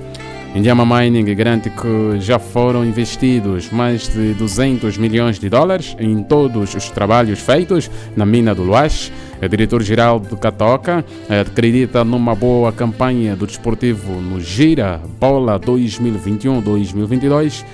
Indiama 0.58 0.84
Mining 0.84 1.24
garante 1.36 1.70
que 1.70 2.18
já 2.18 2.40
foram 2.40 2.84
investidos 2.84 3.70
mais 3.70 4.08
de 4.08 4.34
200 4.34 4.98
milhões 4.98 5.38
de 5.38 5.48
dólares 5.48 5.94
em 6.00 6.20
todos 6.24 6.74
os 6.74 6.90
trabalhos 6.90 7.38
feitos 7.38 7.88
na 8.16 8.26
mina 8.26 8.52
do 8.56 8.64
Luas. 8.64 9.12
O 9.40 9.48
diretor-geral 9.48 10.18
do 10.18 10.36
Catoca 10.36 11.04
acredita 11.28 12.02
numa 12.02 12.34
boa 12.34 12.72
campanha 12.72 13.36
do 13.36 13.46
desportivo 13.46 14.20
no 14.20 14.40
Gira 14.40 15.00
Bola 15.20 15.60
2021-2022. 15.60 17.64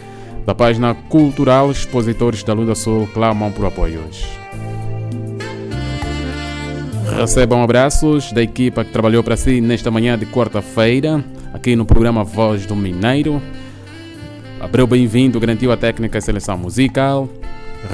Da 0.45 0.55
página 0.55 0.95
cultural, 0.95 1.71
expositores 1.71 2.45
da 2.45 2.53
Lunda 2.53 2.75
Sul 2.75 3.09
clamam 3.15 3.51
por 3.51 3.65
apoios. 3.65 4.27
Recebam 7.17 7.63
abraços 7.63 8.31
da 8.31 8.43
equipa 8.43 8.85
que 8.85 8.93
trabalhou 8.93 9.23
para 9.23 9.39
si 9.39 9.59
nesta 9.61 9.91
manhã 9.91 10.19
de 10.19 10.27
quarta-feira, 10.27 11.25
aqui 11.55 11.77
no 11.77 11.87
programa 11.87 12.25
Voz 12.25 12.67
do 12.67 12.75
Mineiro. 12.75 13.41
Abreu 14.61 14.87
bem-vindo, 14.89 15.39
garantiu 15.39 15.71
a 15.71 15.77
técnica 15.77 16.19
e 16.19 16.23
seleção 16.23 16.59
musical. 16.59 17.29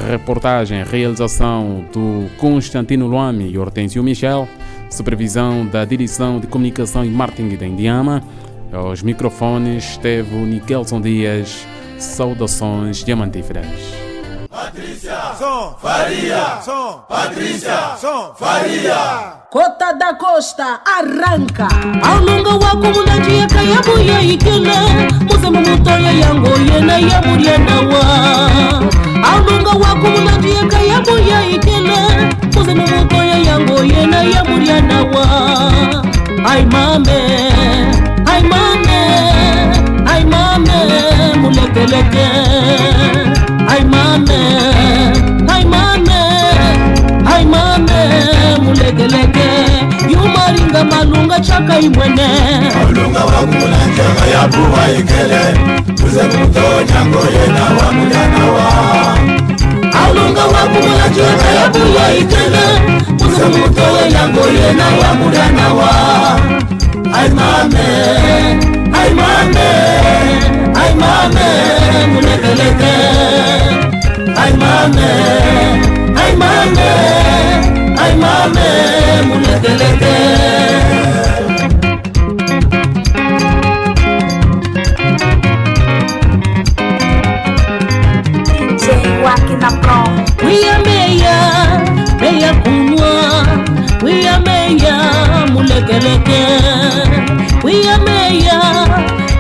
Reportagem, 0.09 0.83
realização 0.83 1.85
do 1.93 2.27
Constantino 2.39 3.07
Luame 3.07 3.51
e 3.51 3.59
Hortêncio 3.59 4.03
Michel. 4.03 4.49
Supervisão 4.89 5.67
da 5.67 5.85
Direção 5.85 6.41
de 6.41 6.47
Comunicação 6.47 7.05
e 7.05 7.11
Marketing 7.11 7.57
da 7.57 7.67
Indiama. 7.67 8.23
Aos 8.73 9.03
microfones 9.03 9.85
esteve 9.85 10.35
o 10.35 10.47
Nikelson 10.47 11.01
Dias. 11.01 11.67
Saudações 11.99 13.05
diamantíferas. 13.05 13.67
Patrícia, 14.49 15.35
som, 15.39 15.77
Faria, 15.81 16.61
som, 16.63 17.05
Patrícia, 17.09 17.97
som, 17.99 18.35
Faria. 18.39 19.40
Cota 19.51 19.93
da 19.99 20.15
Costa, 20.17 20.81
arranca! 20.87 21.67
Alonga 22.03 22.51
wa 22.55 22.71
comunidade 22.71 23.37
ya 23.37 23.47
kayabu 23.47 23.99
ya 24.01 24.21
ikena 24.21 24.75
Muzama 25.29 25.61
mutoya 25.61 26.13
yango 26.13 26.49
yena 26.73 26.99
ya 26.99 27.21
buriana 27.23 27.81
wa 27.91 28.05
Alonga 29.33 29.71
wa 29.71 29.95
comunidade 30.01 30.51
ya 30.55 30.65
kayabu 30.67 31.19
ya 31.29 31.47
ikena 31.47 31.97
Muzama 32.55 32.87
mutoya 32.87 33.37
yango 33.39 33.85
yena 33.85 34.23
ya 34.23 34.45
buriana 34.45 35.03
wa 35.03 35.27
Ai 36.51 36.65
mame, 36.67 37.21
ai 38.27 38.43
mame, 38.43 39.01
ai 40.07 40.25
mame 40.25 40.79
Mulete 41.41 41.87
lete, 41.87 42.27
ai 43.69 43.85
mame, 43.85 44.41
ai 45.49 45.65
mame, 45.65 46.21
ai 47.27 47.45
mame. 47.45 47.70
kulegeleke 48.71 49.47
yumaringa 50.13 50.85
malunga 50.85 51.41
chaka 51.41 51.79
imwene. 51.81 52.29
Malunga 52.75 53.21
wakumulantanga 53.25 54.25
yapuwa 54.35 54.83
ikele. 54.99 55.43
Uze 56.07 56.21
kumutonyako 56.21 57.21
yena 57.35 57.65
wa 57.79 57.93
mujana 57.93 58.45
wa. 58.55 58.69
Malunga 59.95 60.45
yapuwa 61.57 62.05
ikele. 62.21 62.67
Uze 63.27 63.43
kumutonyako 63.43 64.43
yena 64.59 64.85
wa 65.01 65.15
mujana 65.15 65.75
wa. 65.75 65.91
Aimame 67.19 67.89
aimame 69.01 69.69
aimame 70.83 71.47
kulegeleke 72.15 72.95
aimame 74.43 75.11
aimame 76.23 76.91
المعمام 78.13 79.31
والثلاثات 79.31 80.11
ويا 90.45 90.79
ميا 90.87 91.39
ميا 92.21 92.53
كونوا 92.65 93.43
ويا 94.03 94.39
ميا 94.47 94.97
ملكلكا 95.55 96.45
ويا 97.65 97.97
ميا 97.97 98.61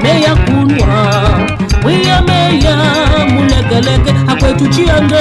ميا 0.05 0.35
كونوا 0.47 1.05
ويا 1.85 2.21
ميا 2.21 2.77
ملكلكا 3.37 4.13
أكويتو 4.33 4.67
تشياندا. 4.67 5.21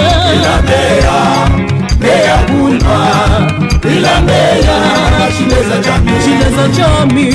shida 5.37 6.49
za 6.55 6.67
chami. 6.73 7.25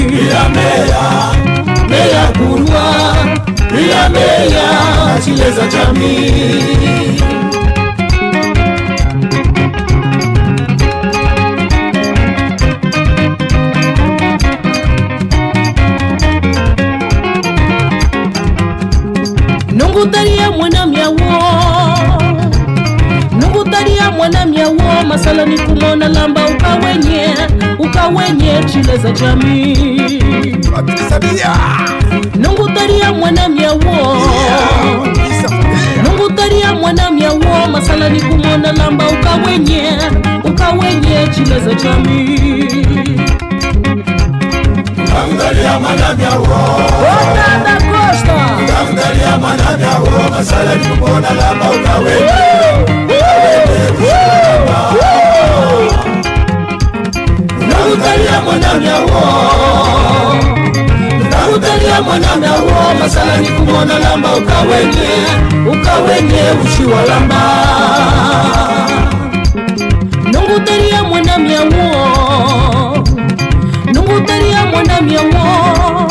Meya 1.88 2.32
nungutaria 19.72 20.50
mwana 20.50 20.86
myawo 20.86 21.16
nungutaria 23.40 24.10
mwana 24.10 24.46
myawo 24.46 25.04
masala 25.08 25.46
nikumona 25.46 26.08
lamba 26.08 26.43
wenye 26.76 27.34
ukawenye 27.78 28.64
chile 28.72 28.96
za 28.98 29.10
jamii. 29.10 30.20
Nungutaria 32.36 33.12
mwana 33.12 33.48
myawo 33.48 34.16
nungutaria 36.04 36.74
mwana 36.74 37.10
myawo 37.10 37.66
masala 37.72 38.08
ni 38.08 38.20
kumona 38.20 38.72
lamba 38.72 39.04
ukawenye 39.08 39.82
ukawenye 40.44 41.28
chile 41.34 41.60
za 41.60 41.74
jamii. 41.74 42.68
Tangalia 45.06 45.78
mwana 45.80 46.14
myawo 46.14 46.46
Costa. 47.92 48.34
Mwana 49.40 49.76
myawo 49.78 50.30
masala 50.30 50.74
ni 50.74 50.86
kumona 50.86 51.30
lamba 51.30 51.70
ukawenye. 51.70 52.63
Lamba 64.14 64.28
ukawenye 64.36 65.10
Ukawenye 65.72 66.42
lamba. 67.08 67.40
Nungutaria 70.32 71.02
mwana 71.04 71.38
miawo 71.38 73.04
nungutaria 73.94 74.66
mwana 74.66 75.00
miawo 75.00 76.10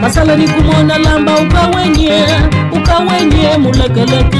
masala 0.00 0.36
ni 0.36 0.48
kumona 0.48 0.98
lamba 0.98 1.32
ukawenye 1.40 2.24
ukawenye 2.72 3.56
mulekeleke. 3.58 4.38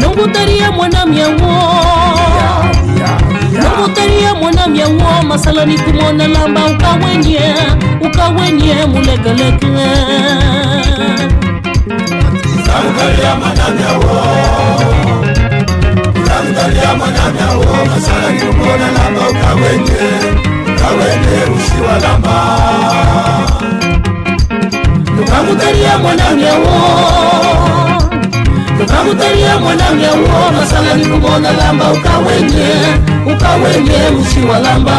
Nungutaria 0.00 0.72
mwana 0.72 1.06
miawo 1.06 1.78
moteli 3.88 4.22
ya 4.22 4.34
mwanami 4.34 4.78
yango 4.78 5.22
masalani 5.28 5.78
kumona 5.78 6.28
lamba 6.28 6.66
ukawenye 6.66 7.40
ukawenye 8.00 8.74
mulegeleke 8.86 9.66
moteli 12.84 13.22
ya 13.24 13.34
mwanami 13.36 13.82
yango 13.82 14.14
moteli 16.48 16.78
ya 16.84 16.94
mwanami 16.96 17.38
yango 17.38 17.64
masalani 17.94 18.40
kumona 18.40 18.92
lamba 18.92 19.20
ukawenye 19.30 20.00
ukawenye 20.74 21.56
usiwa 21.56 21.98
lamba. 21.98 22.58
Ukamuteli 25.22 25.82
ya 25.82 25.98
mwanami 25.98 26.42
yango 26.42 26.78
tukamutalia 28.78 29.58
mwanange 29.58 30.06
uo 30.06 30.52
masala 30.52 30.94
nikumona 30.94 31.52
lamba 31.52 31.92
ukawenye 31.92 32.70
ukawenye 33.34 34.10
musiwalamba 34.18 34.96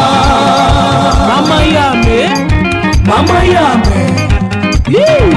mama 1.28 1.62
yame. 1.62 2.30
Mama 3.06 3.44
yame. 3.44 4.10
Yee! 4.88 5.36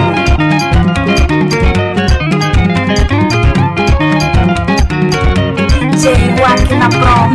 DJ 5.91 6.05
Wakina 6.41 6.89
Pro 6.89 7.29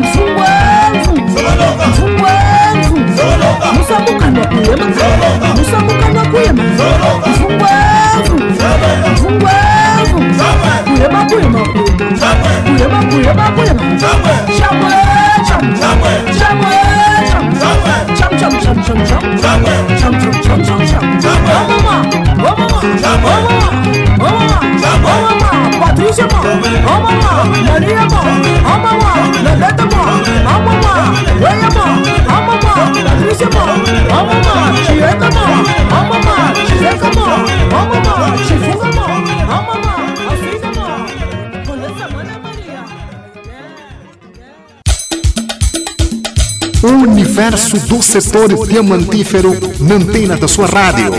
universo 47.38 47.78
do 47.86 48.02
setor 48.02 48.66
diamantífero 48.66 49.56
na 49.78 49.94
antena 49.94 50.36
da 50.36 50.48
sua 50.48 50.66
rádio. 50.66 51.12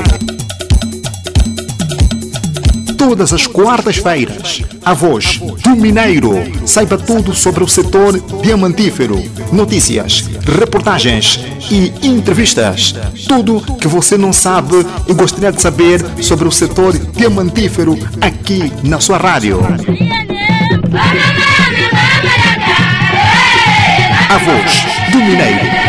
Todas 2.98 3.32
as 3.32 3.48
quartas-feiras, 3.48 4.62
a 4.84 4.94
voz 4.94 5.40
do 5.64 5.70
Mineiro. 5.78 6.34
Saiba 6.66 6.98
tudo 6.98 7.34
sobre 7.34 7.64
o 7.64 7.68
setor 7.70 8.20
diamantífero. 8.42 9.24
Notícias, 9.54 10.30
reportagens 10.60 11.40
e 11.72 11.94
entrevistas. 12.06 12.94
Tudo 13.26 13.62
que 13.80 13.88
você 13.88 14.18
não 14.18 14.34
sabe 14.34 14.86
e 15.08 15.14
gostaria 15.14 15.54
de 15.54 15.62
saber 15.62 16.04
sobre 16.22 16.50
o 16.50 16.52
setor 16.52 17.00
diamantífero 17.14 17.98
aqui 18.20 18.70
na 18.84 19.00
sua 19.00 19.18
rádio. 19.18 19.62
A 24.30 24.38
voz 24.38 24.86
do 25.14 25.18
Mineiro. 25.20 25.89